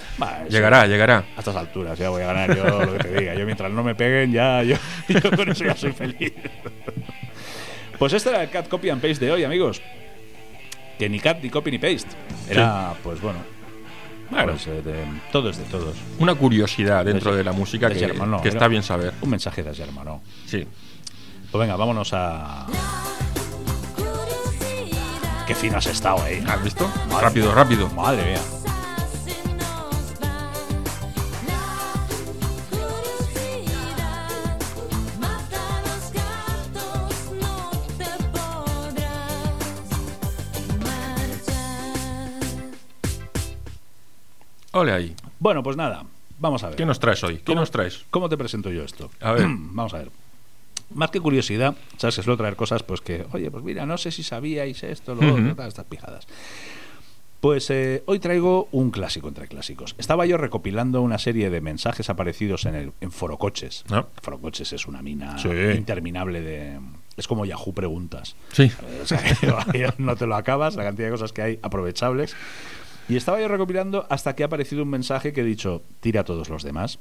[0.49, 1.25] Llegará, llegará.
[1.35, 3.33] A estas alturas ya voy a ganar yo lo que te diga.
[3.35, 4.75] Yo mientras no me peguen, ya yo,
[5.09, 6.31] yo con eso ya soy feliz.
[7.97, 9.81] Pues este era el cat copy and paste de hoy, amigos.
[10.99, 12.09] Que ni cat, ni copy, ni paste.
[12.49, 13.39] Era, pues bueno,
[14.29, 14.53] Bueno.
[14.53, 15.95] Pues, eh, de- todo es de todos.
[16.19, 19.13] Una curiosidad dentro De- de la música de que, Germano, que está bien saber.
[19.21, 20.21] Un mensaje de ayer, hermano.
[20.45, 20.65] Sí.
[21.51, 22.65] Pues venga, vámonos a.
[25.47, 26.43] Qué fino has estado, eh.
[26.47, 26.89] ¿Has visto?
[27.09, 27.55] Madre rápido, mía.
[27.55, 27.89] rápido.
[27.91, 28.41] Madre mía.
[44.75, 45.15] Ole ahí.
[45.39, 46.03] Bueno, pues nada,
[46.39, 46.75] vamos a ver.
[46.75, 47.37] ¿Qué nos traes hoy?
[47.37, 48.05] ¿Qué ¿Cómo- nos traes?
[48.11, 49.09] ¿Cómo te presento yo esto?
[49.21, 49.45] A ver.
[49.49, 50.09] Vamos a ver.
[50.93, 54.11] Más que curiosidad, sabes que suelo traer cosas, pues que, oye, pues mira, no sé
[54.11, 56.27] si sabíais esto, lo otro, tal, estas pijadas.
[57.41, 59.95] Pues eh, hoy traigo un clásico entre clásicos.
[59.97, 63.83] Estaba yo recopilando una serie de mensajes aparecidos en el en Forocoches.
[63.89, 64.05] Ah.
[64.21, 65.49] Forocoches es una mina Sí.
[65.75, 66.79] interminable de.
[67.17, 68.35] Es como Yahoo Preguntas.
[68.51, 68.71] Sí.
[69.03, 69.21] O sea,
[69.97, 72.35] no te lo acabas, la cantidad de cosas que hay aprovechables.
[73.07, 76.23] Y estaba yo recopilando hasta que ha aparecido un mensaje que he dicho, tira a
[76.23, 76.99] todos los demás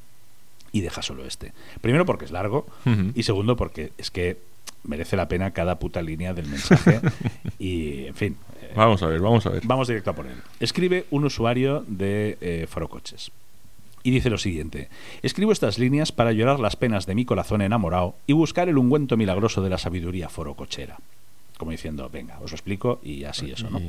[0.73, 1.53] y deja solo este.
[1.81, 2.67] Primero porque es largo
[3.15, 4.39] y segundo porque es que
[4.85, 7.01] merece la pena cada puta línea del mensaje.
[7.59, 9.63] y, en fin, eh, Vamos a ver, vamos a ver.
[9.65, 10.37] vamos directo a por él.
[10.61, 13.31] Escribe un usuario de eh, Forocoches.
[14.03, 14.91] Y dice lo siguiente:
[15.23, 19.17] Escribo estas líneas para llorar las penas de mi corazón enamorado y buscar el ungüento
[19.17, 20.99] milagroso de la sabiduría forocochera.
[21.57, 23.81] Como diciendo, venga, os lo explico y así eso, ¿no?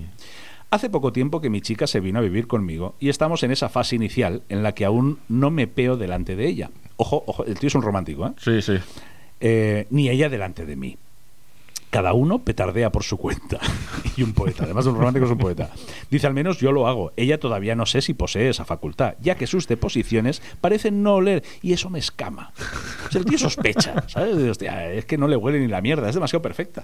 [0.72, 3.70] Hace poco tiempo que mi chica se vino a vivir conmigo y estamos en esa
[3.70, 6.72] fase inicial en la que aún no me peo delante de ella.
[6.98, 8.32] Ojo, ojo, el tío es un romántico, ¿eh?
[8.38, 8.74] Sí, sí.
[9.40, 10.98] Eh, ni ella delante de mí.
[11.96, 13.58] Cada uno petardea por su cuenta.
[14.18, 15.70] y un poeta, además de un romántico es un poeta.
[16.12, 17.14] Dice, al menos yo lo hago.
[17.16, 21.42] Ella todavía no sé si posee esa facultad, ya que sus deposiciones parecen no oler
[21.62, 22.52] y eso me escama.
[23.08, 24.36] O sea, el tío sospecha, ¿sabes?
[24.36, 26.84] Hostia, es que no le huele ni la mierda, es demasiado perfecta.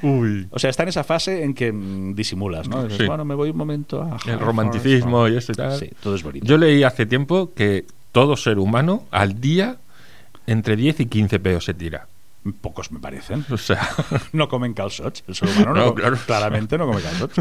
[0.00, 0.48] Uy.
[0.50, 2.84] O sea, está en esa fase en que mm, disimulas, ¿no?
[2.84, 3.06] Dices, Sí.
[3.06, 4.16] bueno, me voy un momento a...
[4.26, 5.78] El romanticismo y eso y tal.
[5.78, 6.46] Sí, todo es bonito.
[6.46, 9.76] Yo leí hace tiempo que todo ser humano al día
[10.46, 12.08] entre 10 y 15 peos se tira.
[12.52, 13.44] Pocos me parecen.
[13.50, 13.88] O sea,
[14.32, 15.24] no comen calzots.
[15.28, 16.16] El ser humano no, claro.
[16.26, 17.40] claramente no come calzots.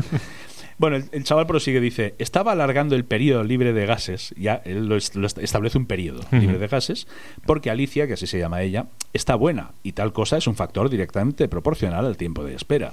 [0.78, 4.88] Bueno, el, el chaval prosigue, dice, estaba alargando el periodo libre de gases, ya él
[4.88, 7.08] lo, est- lo est- establece un periodo libre de gases,
[7.46, 10.90] porque Alicia, que así se llama ella, está buena y tal cosa es un factor
[10.90, 12.92] directamente proporcional al tiempo de espera.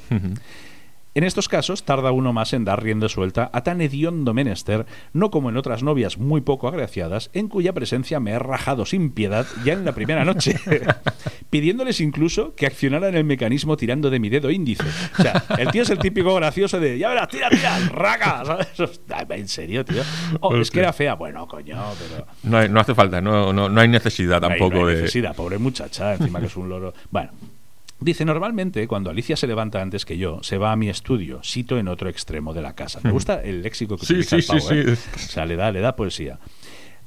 [1.15, 5.31] En estos casos tarda uno más en dar rienda suelta a tan hediondo menester, no
[5.31, 9.47] como en otras novias muy poco agraciadas, en cuya presencia me he rajado sin piedad
[9.63, 10.57] ya en la primera noche,
[11.51, 14.85] pidiéndoles incluso que accionaran el mecanismo tirando de mi dedo índice.
[15.19, 18.69] O sea, el tío es el típico gracioso de, ya verás, tira, tira, raca, ¿sabes?
[19.31, 20.03] En serio, tío.
[20.41, 21.15] Oh, es que era fea.
[21.15, 22.27] Bueno, coño, pero...
[22.45, 25.03] no, hay- no hace falta, no, no, no hay necesidad hay- tampoco no hay de.
[25.03, 26.95] necesidad, pobre muchacha, encima que es un loro.
[27.11, 27.33] Bueno,
[28.03, 31.79] dice, normalmente cuando Alicia se levanta antes que yo, se va a mi estudio, sito
[31.79, 33.01] en otro extremo de la casa.
[33.03, 34.97] Me gusta el léxico que Sí, utiliza sí, el sí, ¿eh?
[34.97, 35.11] sí.
[35.15, 36.39] O sea, le da, le da poesía.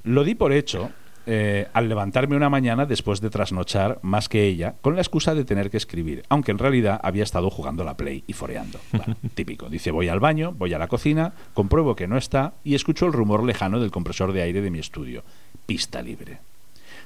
[0.03, 0.91] Lo di por hecho
[1.27, 5.43] eh, al levantarme una mañana después de trasnochar más que ella, con la excusa de
[5.43, 8.79] tener que escribir, aunque en realidad había estado jugando la Play y foreando.
[8.91, 9.67] Bueno, típico.
[9.67, 13.13] Dice, voy al baño, voy a la cocina, compruebo que no está y escucho el
[13.13, 15.23] rumor lejano del compresor de aire de mi estudio.
[15.65, 16.37] Pista libre.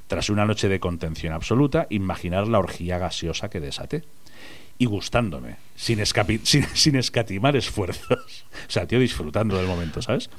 [0.10, 4.06] Tras una noche de contención absoluta, imaginar la orgía gaseosa que desaté.
[4.80, 6.04] Y gustándome, sin,
[6.44, 8.46] sin, sin escatimar esfuerzos.
[8.68, 10.30] O sea, tío disfrutando del momento, ¿sabes?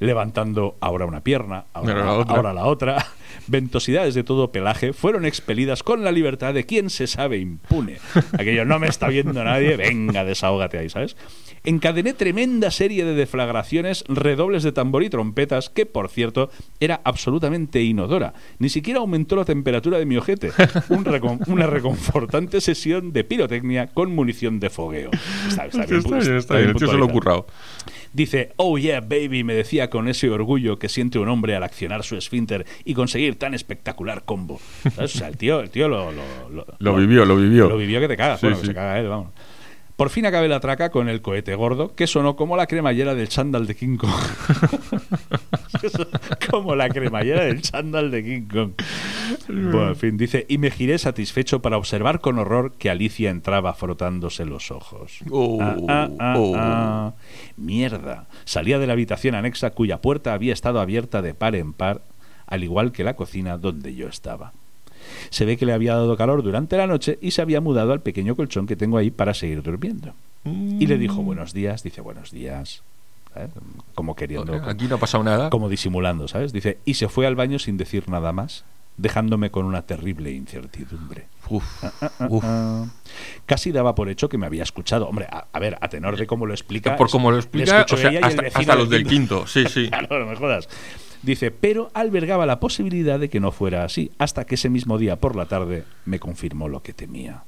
[0.00, 2.36] Levantando ahora una pierna, ahora, Ahora la, la otra.
[2.36, 3.06] ahora la otra.
[3.46, 7.98] Ventosidades de todo pelaje fueron expelidas con la libertad de quien se sabe impune.
[8.32, 11.16] Aquello no me está viendo nadie, venga, desahógate ahí, ¿sabes?
[11.62, 16.50] Encadené tremenda serie de deflagraciones, redobles de tambor y trompetas, que por cierto
[16.80, 18.32] era absolutamente inodora.
[18.58, 20.52] Ni siquiera aumentó la temperatura de mi ojete.
[20.88, 25.10] Un recon- una reconfortante sesión de pirotecnia con munición de fogueo.
[25.48, 27.46] Está, está bien, Está bien, está bien bien, el tío se lo currado.
[28.12, 32.02] Dice, oh yeah, baby, me decía con ese orgullo que siente un hombre al accionar
[32.02, 34.58] su esfínter y conseguir tan espectacular combo.
[34.94, 35.14] ¿Sabes?
[35.14, 37.68] O sea, el tío, el tío lo, lo, lo- Lo vivió, lo vivió.
[37.68, 38.40] Lo vivió que te cagas.
[38.40, 39.28] Sí, bueno, que se caga él, vamos.
[40.00, 43.28] Por fin acabé la traca con el cohete gordo, que sonó como la cremallera del
[43.28, 44.10] chándal de King Kong.
[46.50, 48.70] Como la cremallera del chándal de King Kong.
[49.48, 53.74] Bueno, en fin, dice, y me giré satisfecho para observar con horror que Alicia entraba
[53.74, 55.18] frotándose los ojos.
[55.30, 56.52] Oh, Ah, ah, ah, oh.
[56.56, 57.14] ah.
[57.58, 58.26] Mierda.
[58.46, 62.00] Salía de la habitación anexa cuya puerta había estado abierta de par en par,
[62.46, 64.54] al igual que la cocina donde yo estaba.
[65.28, 68.00] Se ve que le había dado calor durante la noche y se había mudado al
[68.00, 70.14] pequeño colchón que tengo ahí para seguir durmiendo.
[70.44, 72.82] Y le dijo buenos días, dice buenos días,
[73.34, 73.50] ¿sabes?
[73.94, 75.50] como queriendo, Aquí no ha pasado nada.
[75.50, 76.52] como disimulando, ¿sabes?
[76.52, 78.64] Dice, y se fue al baño sin decir nada más,
[78.96, 81.26] dejándome con una terrible incertidumbre.
[81.50, 82.44] Uf, Ah, uf.
[82.46, 82.86] ah.
[83.46, 85.08] Casi daba por hecho que me había escuchado.
[85.08, 86.96] Hombre, a, a ver, a tenor de cómo lo explica.
[86.96, 89.46] Por como lo explica, o sea, hasta, hasta los del quinto.
[89.46, 89.88] Sí, sí.
[89.90, 90.68] Claro, no me jodas.
[91.22, 95.16] Dice, pero albergaba la posibilidad de que no fuera así, hasta que ese mismo día
[95.16, 97.44] por la tarde me confirmó lo que temía.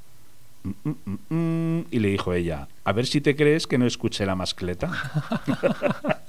[0.62, 1.86] Mm, mm, mm.
[1.90, 4.92] Y le dijo ella, a ver si te crees que no escuché la mascleta.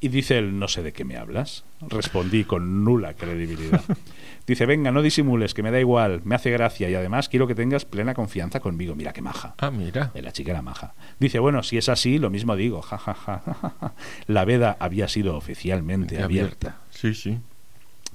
[0.00, 1.64] y dice él, no sé de qué me hablas.
[1.88, 3.82] Respondí con nula credibilidad.
[4.46, 7.54] Dice, venga, no disimules, que me da igual, me hace gracia y además quiero que
[7.54, 8.96] tengas plena confianza conmigo.
[8.96, 9.54] Mira qué maja.
[9.58, 10.10] Ah, mira.
[10.14, 10.94] Eh, La chica era maja.
[11.20, 12.82] Dice, bueno, si es así, lo mismo digo.
[12.90, 13.92] Ja, ja, ja, ja, ja.
[14.26, 16.78] La veda había sido oficialmente abierta.
[16.90, 17.38] Sí, sí.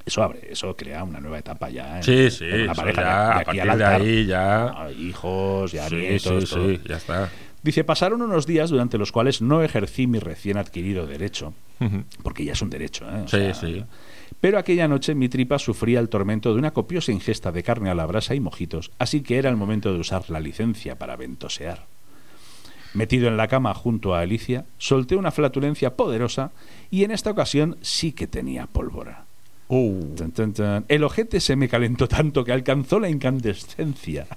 [0.05, 1.97] Eso abre, eso crea una nueva etapa ya.
[1.97, 2.45] en- Sí, sí.
[2.45, 4.63] en eso pareja ya, de- de a partir de ahí ya.
[4.67, 6.69] Ah, Hijos, ya Sí, nietos, sí, todo.
[6.69, 7.29] sí, ya está.
[7.65, 11.55] Dice, pasaron unos días durante los cuales no ejercí mi recién adquirido derecho,
[12.21, 13.21] porque ya es un derecho, ¿eh?
[13.25, 13.83] O Sí, sea, sí.
[14.39, 17.95] Pero aquella noche mi tripa sufría el tormento de una copiosa ingesta de carne a
[17.95, 21.87] la brasa y mojitos, así que era el momento de usar la licencia para ventosear.
[22.93, 26.51] Metido en la cama junto a Alicia, solté una flatulencia poderosa
[26.91, 29.25] y en esta ocasión sí que tenía pólvora.
[29.69, 30.85] Uh, Tan, tan, tan.
[30.87, 34.27] El ojete se me calentó tanto que alcanzó la incandescencia,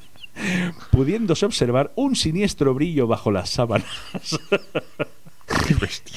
[0.90, 3.86] pudiéndose observar un siniestro brillo bajo las sábanas.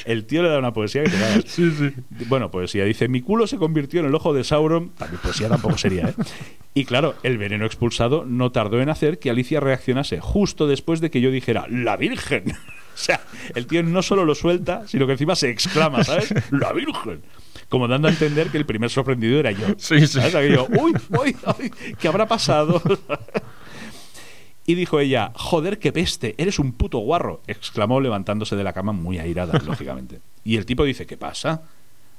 [0.06, 1.44] El tío le da una poesía que te cagas.
[1.48, 1.94] Sí, sí.
[2.28, 2.84] Bueno, poesía.
[2.86, 4.90] Dice, mi culo se convirtió en el ojo de Sauron.
[4.90, 6.14] También poesía tampoco sería, ¿eh?
[6.74, 11.12] Y claro, el veneno expulsado no tardó en hacer que Alicia reaccionase justo después de
[11.12, 12.54] que yo dijera, ¡la Virgen!
[12.94, 13.22] O sea,
[13.56, 16.34] el tío no solo lo suelta, sino que encima se exclama, ¿sabes?
[16.52, 17.22] ¡La Virgen!
[17.70, 19.68] Como dando a entender que el primer sorprendido era yo.
[19.78, 20.08] Sí, sí.
[20.20, 20.36] ¿Sabes?
[20.36, 21.72] Aquello, ¡Uy, uy, uy!
[21.98, 22.82] ¿Qué habrá pasado?
[24.66, 28.92] Y dijo ella, joder, qué peste, eres un puto guarro, exclamó levantándose de la cama
[28.92, 30.20] muy airada, lógicamente.
[30.44, 31.64] Y el tipo dice, ¿qué pasa?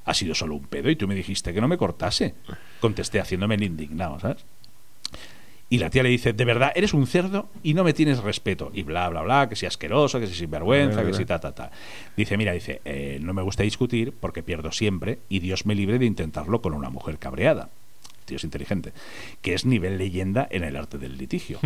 [0.05, 2.35] Ha sido solo un pedo y tú me dijiste que no me cortase.
[2.81, 4.45] Contesté haciéndome el indignado, ¿sabes?
[5.71, 8.71] Y la tía le dice, de verdad, eres un cerdo y no me tienes respeto.
[8.75, 11.71] Y bla, bla, bla, que si asqueroso, que si sinvergüenza, que si ta, ta, ta.
[12.15, 15.99] Dice, mira, dice, "eh, no me gusta discutir porque pierdo siempre y Dios me libre
[15.99, 17.71] de intentarlo con una mujer cabreada.
[18.25, 18.93] Tío es inteligente.
[19.41, 21.59] Que es nivel leyenda en el arte del litigio.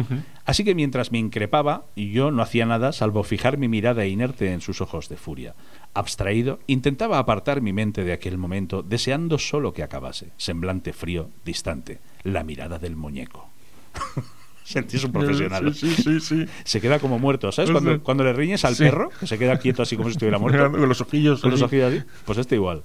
[0.45, 4.61] Así que mientras me increpaba, yo no hacía nada salvo fijar mi mirada inerte en
[4.61, 5.55] sus ojos de furia.
[5.95, 10.31] Abstraído, intentaba apartar mi mente de aquel momento, deseando solo que acabase.
[10.37, 13.49] Semblante frío, distante, la mirada del muñeco.
[14.67, 15.73] Sentís un profesional.
[15.75, 16.45] Sí, sí, sí, sí.
[16.65, 17.71] Se queda como muerto, ¿sabes?
[17.71, 20.73] Cuando, cuando le riñes al perro, que se queda quieto así como si estuviera muerto.
[20.73, 21.41] Con los ojillos.
[21.41, 22.03] Con los ojillos así.
[22.25, 22.83] Pues este igual.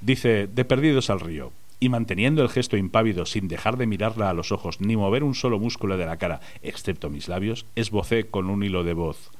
[0.00, 1.52] Dice, de perdidos al río.
[1.82, 5.34] Y manteniendo el gesto impávido sin dejar de mirarla a los ojos ni mover un
[5.34, 9.32] solo músculo de la cara, excepto mis labios, esbocé con un hilo de voz,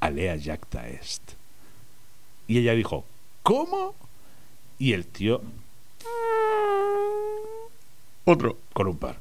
[0.00, 1.22] Alea jacta est.
[2.48, 3.04] Y ella dijo,
[3.42, 3.94] ¿cómo?
[4.78, 5.42] Y el tío,
[8.24, 8.56] Otro.
[8.72, 9.18] con un par.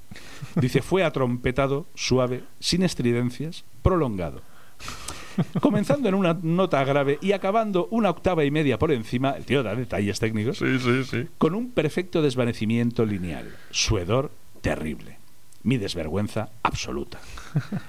[0.56, 4.44] Dice, fue atrompetado, suave, sin estridencias, prolongado.
[5.62, 9.64] Comenzando en una nota grave y acabando una octava y media por encima, el tío
[9.64, 11.28] da detalles técnicos, Sí, sí, sí.
[11.38, 15.18] con un perfecto desvanecimiento lineal, su hedor terrible,
[15.64, 17.20] mi desvergüenza absoluta.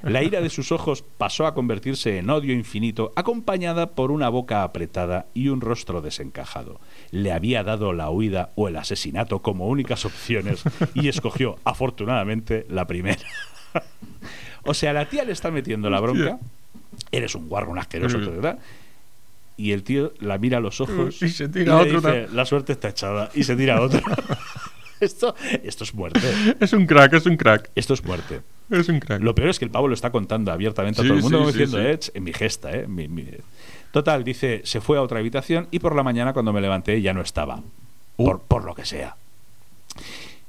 [0.02, 4.62] La ira de sus ojos pasó a convertirse en odio infinito, acompañada por una boca
[4.62, 6.80] apretada y un rostro desencajado.
[7.10, 10.62] Le había dado la huida o el asesinato como únicas opciones
[10.94, 13.22] y escogió, afortunadamente, la primera.
[14.64, 16.38] o sea, la tía le está metiendo la bronca.
[17.10, 18.24] Eres un guarro, un asqueroso, Mm.
[18.26, 18.58] ¿verdad?
[19.56, 22.72] Y el tío la mira a los ojos Y se tira otro dice, la suerte
[22.72, 24.00] está echada y se tira otro.
[25.00, 26.20] esto, esto es muerte.
[26.60, 27.70] Es un crack, es un crack.
[27.74, 28.40] Esto es muerte.
[28.70, 29.20] Es un crack.
[29.22, 31.42] Lo peor es que el pavo lo está contando abiertamente a todo el mundo, sí,
[31.44, 31.88] como sí, diciendo.
[31.88, 32.86] "Eh, en mi gesta, ¿eh?
[32.86, 33.26] Mi- mi-".
[33.92, 37.12] Total, dice, se fue a otra habitación y por la mañana cuando me levanté ya
[37.12, 37.60] no estaba.
[38.16, 38.24] Uh.
[38.24, 39.16] Por, por lo que sea.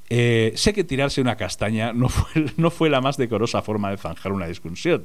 [0.09, 3.97] Eh, sé que tirarse una castaña no fue, no fue la más decorosa forma de
[3.97, 5.03] zanjar una discusión,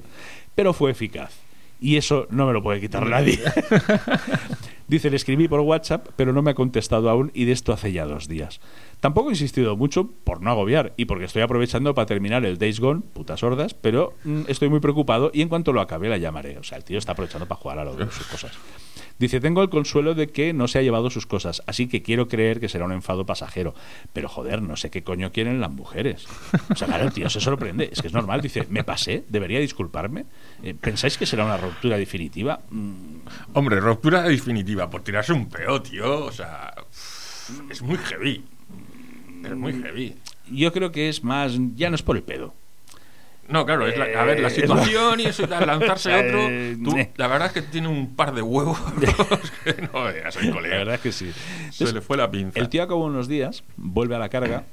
[0.54, 1.34] pero fue eficaz.
[1.80, 3.38] Y eso no me lo puede quitar nadie.
[4.88, 7.92] Dice, le escribí por WhatsApp, pero no me ha contestado aún y de esto hace
[7.92, 8.60] ya dos días.
[9.00, 12.80] Tampoco he insistido mucho por no agobiar y porque estoy aprovechando para terminar el Days
[12.80, 16.58] Gone, putas hordas, pero mm, estoy muy preocupado y en cuanto lo acabe la llamaré.
[16.58, 18.52] O sea, el tío está aprovechando para jugar a lo de sus cosas.
[19.18, 22.28] Dice, tengo el consuelo de que no se ha llevado sus cosas, así que quiero
[22.28, 23.74] creer que será un enfado pasajero.
[24.12, 26.26] Pero joder, no sé qué coño quieren las mujeres.
[26.70, 27.90] O sea, claro, el tío se sorprende.
[27.92, 28.40] Es que es normal.
[28.40, 30.26] Dice, me pasé, debería disculparme.
[30.62, 32.60] Eh, ¿Pensáis que será una ruptura definitiva?
[32.70, 33.18] Mm,
[33.54, 36.24] Hombre, ruptura definitiva por tirarse un peo, tío.
[36.24, 36.74] O sea,
[37.70, 38.44] es muy heavy.
[39.44, 40.14] Es muy heavy.
[40.50, 42.54] yo creo que es más, ya no es por el pedo.
[43.48, 46.38] No, claro, es la, a ver, la Eh, situación y eso lanzarse a otro.
[46.48, 47.12] Eh, tú, eh.
[47.16, 48.78] la verdad es que tiene un par de huevos
[49.64, 51.32] que no veas el La verdad es que sí.
[51.70, 52.58] Se le fue la pinza.
[52.58, 54.64] El tío acabó unos días, vuelve a la carga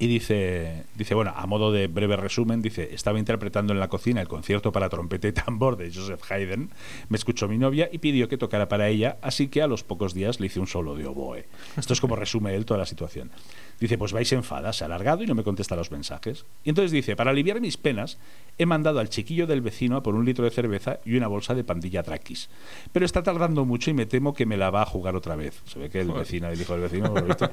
[0.00, 4.20] Y dice, dice, bueno, a modo de breve resumen, dice, estaba interpretando en la cocina
[4.20, 6.70] el concierto para trompeta y tambor de Joseph Haydn,
[7.08, 10.14] me escuchó mi novia y pidió que tocara para ella, así que a los pocos
[10.14, 11.46] días le hice un solo de oboe.
[11.76, 13.32] Esto es como resume él toda la situación.
[13.80, 16.46] Dice, pues vais enfada, se ha alargado y no me contesta los mensajes.
[16.64, 18.18] Y entonces dice, para aliviar mis penas,
[18.58, 21.54] he mandado al chiquillo del vecino a por un litro de cerveza y una bolsa
[21.54, 22.50] de pandilla traquis.
[22.92, 25.62] Pero está tardando mucho y me temo que me la va a jugar otra vez.
[25.66, 27.50] Se ve que el vecino, el hijo del vecino, por lo visto.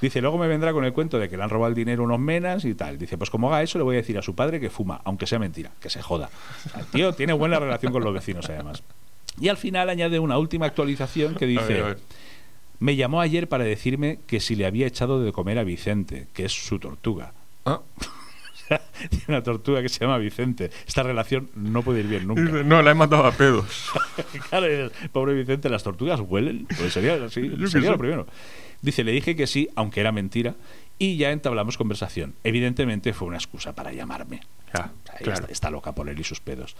[0.00, 2.20] Dice, luego me vendrá con el cuento de que le han robado el dinero unos
[2.20, 2.98] menas y tal.
[2.98, 5.26] Dice, pues como haga eso, le voy a decir a su padre que fuma, aunque
[5.26, 6.28] sea mentira, que se joda.
[6.66, 8.82] O sea, el tío tiene buena relación con los vecinos, además.
[9.40, 11.64] Y al final añade una última actualización que dice...
[11.64, 11.98] A ver, a ver.
[12.82, 16.46] Me llamó ayer para decirme que si le había echado de comer a Vicente, que
[16.46, 17.32] es su tortuga.
[17.64, 17.80] Ah.
[19.08, 20.72] Tiene una tortuga que se llama Vicente.
[20.84, 22.42] Esta relación no puede ir bien nunca.
[22.64, 23.92] No, la he matado a pedos.
[24.50, 26.66] Claro, pobre Vicente, ¿las tortugas huelen?
[26.76, 28.26] Pues sería, sí, sería lo primero.
[28.80, 30.56] Dice, le dije que sí, aunque era mentira,
[30.98, 32.34] y ya entablamos conversación.
[32.44, 34.40] Evidentemente fue una excusa para llamarme.
[34.72, 34.90] Claro.
[35.20, 36.76] está, está loca por él y sus pedos.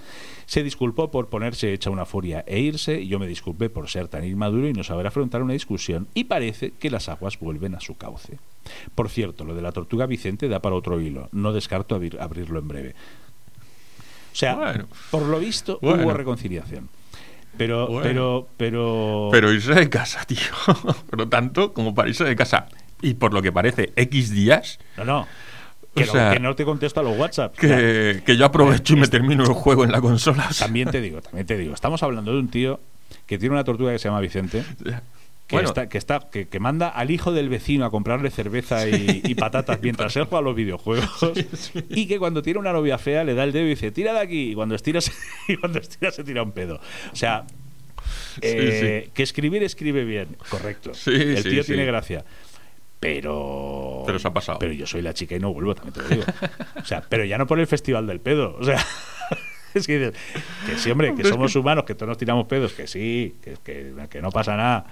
[0.47, 4.09] Se disculpó por ponerse hecha una furia e irse, y yo me disculpé por ser
[4.09, 7.81] tan inmaduro y no saber afrontar una discusión, y parece que las aguas vuelven a
[7.81, 8.39] su cauce.
[8.95, 11.29] Por cierto, lo de la tortuga Vicente da para otro hilo.
[11.33, 12.95] No descarto abrir- abrirlo en breve.
[14.33, 14.89] O sea, Bueno.
[15.11, 16.05] por lo visto Bueno.
[16.05, 16.89] hubo reconciliación.
[17.59, 18.03] Pero, Bueno.
[18.03, 20.39] pero, pero, Pero irse de casa, tío.
[21.11, 22.69] Pero tanto como para irse de casa.
[23.03, 25.29] Y por lo que parece, X días, no, no.
[25.95, 27.55] Que, O no, sea, que no te contesto a los WhatsApp.
[27.55, 30.49] Que, que yo aprovecho y me termino el juego en la consola.
[30.59, 31.75] También te digo, también te digo.
[31.75, 32.81] Estamos hablando de un tío
[33.27, 34.65] que tiene una tortuga que se llama Vicente.
[35.47, 35.69] Que, Bueno.
[35.69, 39.35] está, que, está, que, que manda al hijo del vecino a comprarle cerveza y, y
[39.35, 41.33] patatas mientras él juega a los videojuegos
[41.91, 44.21] y que cuando tiene una novia fea le da el dedo y dice tira de
[44.21, 45.13] aquí y cuando estira se,
[45.49, 46.77] y cuando estira se tira un pedo
[47.13, 47.45] o sea
[48.41, 52.25] eh, que escribir escribe bien correcto el tío tiene gracia
[53.03, 54.61] pero Pero se ha pasado.
[54.61, 56.23] pero yo soy la chica y no vuelvo también te lo digo
[56.81, 58.79] o sea pero ya no por el festival del pedo o sea
[59.75, 60.13] es que
[60.67, 63.93] que sí hombre que somos humanos que todos nos tiramos pedos que sí que, que,
[64.09, 64.87] que no pasa nada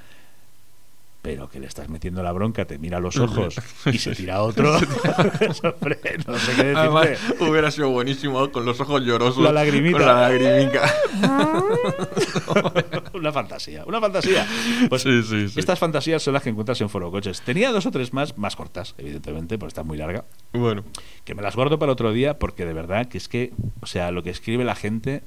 [1.22, 4.42] pero que le estás metiendo la bronca, te mira a los ojos y se tira
[4.42, 4.74] otro.
[5.62, 7.08] Hombre, no sé qué Además,
[7.40, 9.42] hubiera sido buenísimo con los ojos llorosos.
[9.42, 9.98] La lagrimita.
[9.98, 10.90] Con la lagrimica.
[13.14, 14.46] una fantasía, una fantasía.
[14.88, 15.60] Pues Sí, sí, sí.
[15.60, 17.42] estas fantasías son las que encuentras en Foro Coches.
[17.42, 20.84] Tenía dos o tres más, más cortas, evidentemente, porque está muy larga, Bueno,
[21.24, 24.10] que me las guardo para otro día porque de verdad que es que, o sea,
[24.10, 25.22] lo que escribe la gente,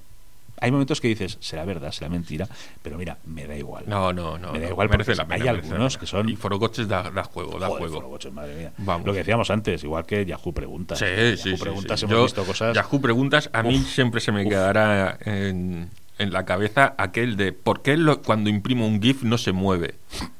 [0.59, 2.47] hay momentos que dices, será verdad, será mentira,
[2.81, 3.83] pero mira, me da igual.
[3.87, 4.53] no, no, no.
[4.53, 5.35] Me da no, igual merece porque la pena.
[5.35, 7.95] hay la algunos que son- Y Forocoches da, da juego, da Joder, juego.
[7.95, 8.71] Foro Coches, madre mía.
[8.77, 9.05] Vamos.
[9.05, 10.99] Lo que decíamos antes, igual que Yahoo Preguntas.
[10.99, 12.05] Sí, Yahoo sí, Preguntas sí.
[12.05, 12.75] hemos Yo, visto cosas.
[12.75, 14.49] Yahoo Preguntas, a mí siempre se me Uf.
[14.49, 19.37] quedará en, en la cabeza aquel de ¿por qué lo- cuando imprimo un GIF no
[19.37, 19.95] se mueve?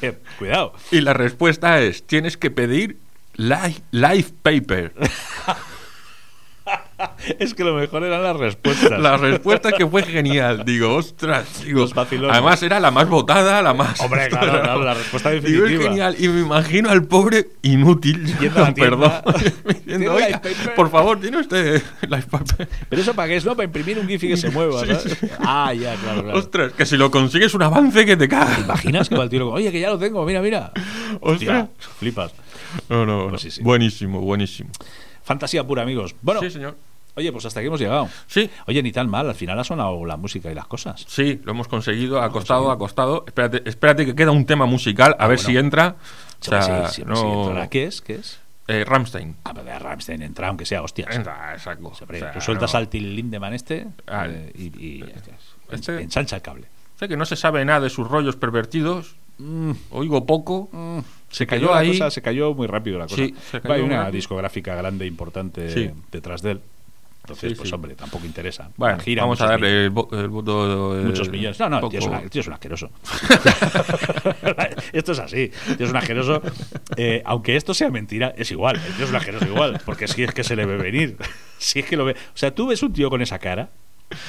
[0.00, 0.72] Que, cuidado.
[0.90, 2.98] Y la respuesta es, tienes que pedir
[3.36, 4.94] live, live paper.
[7.38, 9.00] Es que lo mejor eran las respuestas.
[9.00, 10.64] La respuesta que fue genial.
[10.64, 11.86] Digo, ostras, digo,
[12.30, 14.00] además era la más votada, la más...
[14.00, 15.80] Hombre, claro, claro, la respuesta Digo, definitiva.
[15.82, 16.16] es genial.
[16.18, 19.24] Y me imagino al pobre inútil, Yendo a la perdón, tienda.
[19.64, 22.68] diciendo, ¿Tiene "Oiga, live paper?" por favor, ¿tiene usted live paper?
[22.88, 23.54] Pero eso para qué es, ¿no?
[23.56, 25.18] Para imprimir un GIF y que se mueva, Sí, ¿sabes?
[25.20, 25.26] sí.
[25.40, 26.38] Ah, ya, claro, claro.
[26.38, 28.60] Ostras, que si lo consigues un avance que te ¿Te cagas.
[28.60, 29.48] imaginas que va el tío?
[29.50, 30.72] Oye, que ya lo tengo, mira, mira.
[31.20, 31.68] Ostras.
[31.98, 32.32] flipas.
[32.88, 33.28] No, no, no.
[33.30, 33.62] Pues sí.
[33.62, 34.70] Buenísimo, buenísimo.
[35.24, 36.14] Fantasía pura, amigos.
[36.22, 36.76] Bueno, Sí, señor.
[37.16, 38.08] Oye, pues hasta aquí hemos llegado.
[38.26, 41.04] Sí, Oye, ni tan mal, al final ha sonado la música y las cosas.
[41.08, 43.24] sí, lo hemos conseguido, acostado, acostado.
[43.26, 45.50] Espérate, espérate que queda un tema musical, a ver bueno.
[45.50, 45.96] si entra.
[46.40, 47.68] O sea, sí, sí no- entrará.
[47.68, 48.00] ¿Qué es?
[48.00, 48.40] ¿Qué es?
[48.68, 49.36] eh, Ramstein.
[49.44, 51.14] Ah, pero de Rammstein entra, aunque sea hostias.
[51.14, 51.88] Entra, exacto.
[51.88, 52.78] O sea, tú sueltas no.
[52.78, 55.30] al Till Lindemann este Ah, eh, y, está.
[55.72, 56.66] este- ensancha el cable.
[56.98, 59.16] Sé que no se sabe nada de sus rollos pervertidos.
[59.38, 60.68] Mm, Oigo poco.
[60.72, 60.98] mm.
[61.30, 61.88] Se cayó cayó ahí.
[61.98, 63.16] cosa, se cayó muy rápido la cosa.
[63.16, 63.34] Sí,
[63.64, 66.60] Hay una discográfica grande, importante detrás de él.
[67.24, 67.74] Entonces, Sí, pues sí.
[67.74, 68.70] hombre, tampoco interesa.
[68.76, 70.98] Bueno, Gira vamos a darle el, vo- el voto.
[71.00, 71.58] eh, Muchos millones.
[71.60, 72.90] No, no, el tío, es poco- una- el tío es un asqueroso.
[74.92, 75.50] esto es así.
[75.68, 76.42] El tío es un asqueroso.
[76.96, 78.76] Eh, aunque esto sea mentira, es igual.
[78.76, 79.80] El tío es un asqueroso igual.
[79.84, 81.16] Porque si es que se le ve venir.
[81.62, 82.14] Si es que lo ve.
[82.14, 83.68] O sea, tú ves un tío con esa cara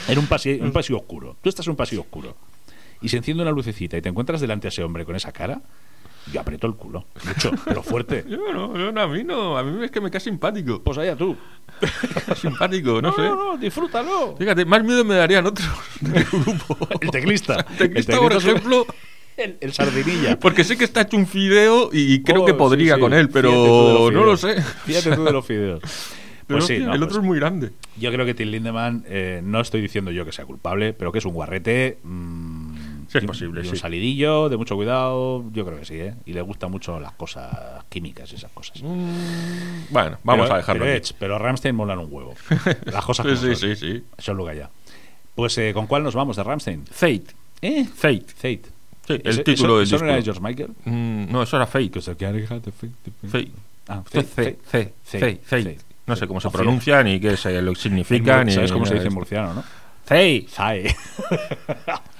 [0.07, 1.35] en un pasillo, un pasillo oscuro.
[1.41, 2.37] Tú estás en un pasillo oscuro.
[3.01, 5.59] Y se enciende una lucecita y te encuentras delante a ese hombre con esa cara.
[6.31, 7.05] Yo aprieto el culo.
[7.27, 8.23] Mucho, pero fuerte.
[8.29, 10.81] Yo no, yo no, a mí no, a mí es que me cae simpático.
[10.81, 11.35] Pues allá tú.
[12.35, 13.21] simpático, no, No, sé.
[13.23, 14.35] no, no, disfrútalo.
[14.37, 15.67] Fíjate, más miedo me darían otros
[16.01, 16.77] del grupo.
[17.01, 17.65] El teclista.
[17.71, 18.85] El teclista, por ejemplo,
[19.37, 20.39] El, el sardinilla.
[20.39, 23.01] porque sé que está hecho un fideo y creo Oh, que podría sí.
[23.01, 24.61] con él, pero no lo sé.
[24.61, 25.81] Fíjate tú de los fideos.
[26.45, 27.71] Pero Pues sí, no, el pues otro es muy grande.
[27.97, 31.19] Yo creo que Till Lindemann, eh, no estoy diciendo yo que sea culpable, pero que
[31.19, 31.99] es un guarrete.
[32.03, 32.52] mm,
[33.13, 33.79] Sí, es posible, y un sí.
[33.79, 36.15] salidillo, de mucho cuidado, yo creo que sí, ¿eh?
[36.25, 38.81] Y le gustan mucho las cosas químicas y esas cosas.
[39.89, 40.83] Bueno, vamos Pero- a dejarlo.
[40.85, 40.97] Pero.
[40.97, 42.33] Edge, pero Ramstein molan un huevo.
[42.85, 44.03] Las cosas Sí, como sí, sí, sí.
[44.17, 44.65] Eso es lo que.
[45.35, 46.85] Pues, eh, ¿con cuál nos vamos de Ramstein?
[46.85, 47.25] Fate.
[47.61, 47.85] ¿Eh?
[47.85, 48.25] Fate.
[48.35, 48.61] Fate.
[49.07, 50.33] Sí, el ¿Ese- título eso, del ¿Eso no era de disco.
[50.33, 50.71] George Michael?
[50.85, 52.01] Mm, no, eso era Fate.
[52.01, 52.71] Fate.
[53.27, 53.51] Fate.
[53.87, 54.59] Ah, Fate, Fate.
[54.63, 55.77] Fate, Fate, Fate.
[56.05, 59.07] No sé cómo se pronuncia, ni qué se lo significa, ni ¿Sabes cómo se dice
[59.07, 59.63] en murciano, no?
[60.09, 60.47] Ay,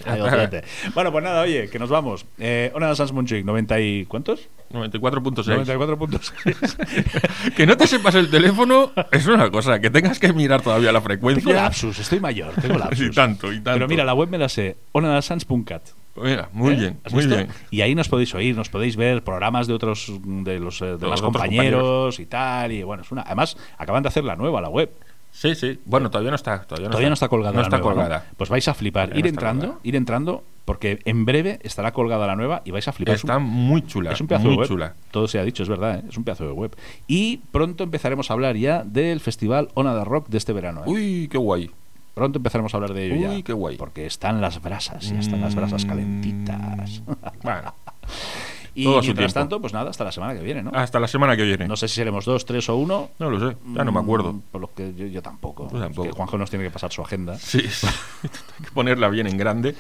[0.08, 0.64] ojete.
[0.94, 2.26] bueno, pues nada, oye, que nos vamos.
[2.40, 4.06] Eh, Ona de Sans Montjuic, 90 y...
[4.06, 4.48] ¿Cuántos?
[4.72, 5.66] 94.6.
[5.66, 7.54] 94.6.
[7.56, 11.00] Que no te sepas el teléfono es una cosa, que tengas que mirar todavía la
[11.00, 11.54] tengo frecuencia.
[11.54, 13.08] lapsus, estoy mayor, tengo lapsus.
[13.08, 13.72] Y tanto, y tanto.
[13.74, 15.90] Pero mira, la web me la sé, onadasans.cat.
[16.16, 16.78] Mira, muy ¿Eh?
[16.78, 17.38] bien, ¿Has muy visto?
[17.38, 17.50] bien.
[17.72, 21.02] Y ahí nos podéis oír, nos podéis ver programas de otros de los eh, demás
[21.02, 22.72] otros compañeros y tal.
[22.72, 23.24] Y bueno, es una.
[23.24, 24.92] Además, acaban de hacer la nueva, la web.
[25.36, 25.80] Sí, sí.
[25.86, 26.62] Bueno, todavía no está.
[26.62, 27.52] Todavía no, Todavía no está colgada.
[27.54, 28.26] No la está nueva, colgada.
[28.38, 29.08] Pues vais a flipar.
[29.10, 29.80] Todavía Ir está entrando, colgada.
[29.84, 33.16] ir entrando, porque en breve estará colgada la nueva y vais a flipar.
[33.16, 34.12] Es un- Está muy chula.
[34.12, 34.68] Es un pedazo muy de web.
[34.68, 34.94] chula.
[35.12, 36.04] Todo se ha dicho, es verdad, ¿eh?
[36.08, 36.76] es un pedazo de web.
[37.08, 40.82] Y pronto empezaremos a hablar ya del festival Onada Rock de este verano.
[40.82, 40.90] ¿eh?
[40.90, 41.72] Uy, qué guay.
[42.14, 43.44] Pronto empezaremos a hablar de ello Uy, ya.
[43.44, 43.76] qué guay.
[43.76, 47.02] Porque están las brasas, ya están las brasas calentitas.
[47.08, 47.12] Mm,
[47.42, 47.74] Bueno,
[48.76, 50.72] y Todo mientras tanto, pues nada, hasta la semana que viene, ¿no?
[50.74, 51.68] hasta la semana que viene.
[51.68, 53.12] No sé si seremos dos, tres o uno.
[53.20, 54.34] No lo sé, ya no me acuerdo.
[54.34, 55.70] Mm, Por lo que yo, yo tampoco.
[55.72, 56.04] Yo tampoco.
[56.08, 57.38] Es que Juanjo nos tiene que pasar su agenda.
[57.38, 57.88] Sí, sí.
[58.24, 59.76] hay que ponerla bien en grande.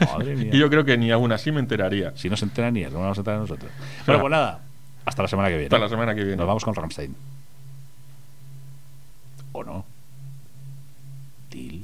[0.00, 0.50] Madre mía.
[0.52, 2.12] Y yo creo que ni aún así me enteraría.
[2.16, 3.70] Si no se entera ni él, no vamos a enterar nosotros.
[4.06, 4.60] Bueno, pues nada,
[5.06, 5.66] hasta la semana que viene.
[5.66, 6.36] Hasta la semana que viene.
[6.36, 7.16] Nos vamos con Ramstein.
[9.52, 9.84] ¿O no?
[11.48, 11.82] Til.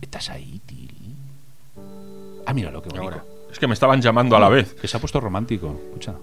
[0.00, 1.14] ¿Estás ahí, Til?
[2.44, 3.04] Ah, mira lo que bonito.
[3.04, 3.37] Ahora.
[3.50, 4.74] Es que me estaban llamando a la vez.
[4.74, 5.80] Que se ha puesto romántico.
[5.86, 6.14] Escucha.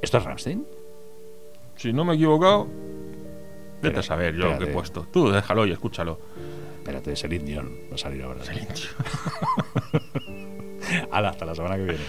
[0.00, 0.66] ¿Esto es Ramstein?
[1.76, 2.66] Si no me he equivocado,
[3.80, 5.06] vete a saber yo lo que he puesto.
[5.12, 6.18] Tú déjalo y escúchalo.
[6.78, 7.72] Espérate, es el Dion.
[7.90, 8.40] Va a salir ahora.
[11.12, 12.04] Hala, hasta la semana que viene.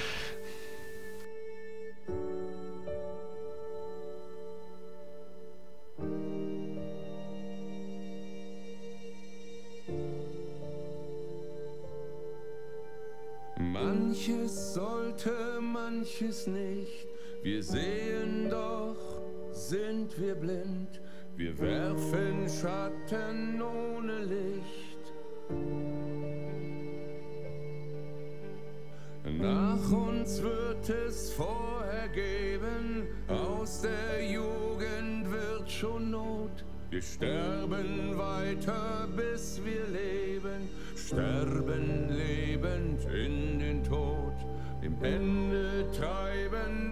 [13.59, 17.07] Manches sollte, manches nicht.
[17.43, 18.97] Wir sehen doch,
[19.51, 21.01] sind wir blind.
[21.35, 24.93] Wir werfen Schatten ohne Licht.
[29.25, 36.63] Nach uns wird es vorher geben, aus der Jugend wird schon Not.
[36.89, 40.69] Wir sterben weiter, bis wir leben,
[41.07, 44.33] sterben lebend in den Tod.
[44.81, 46.91] Dem Ende treiben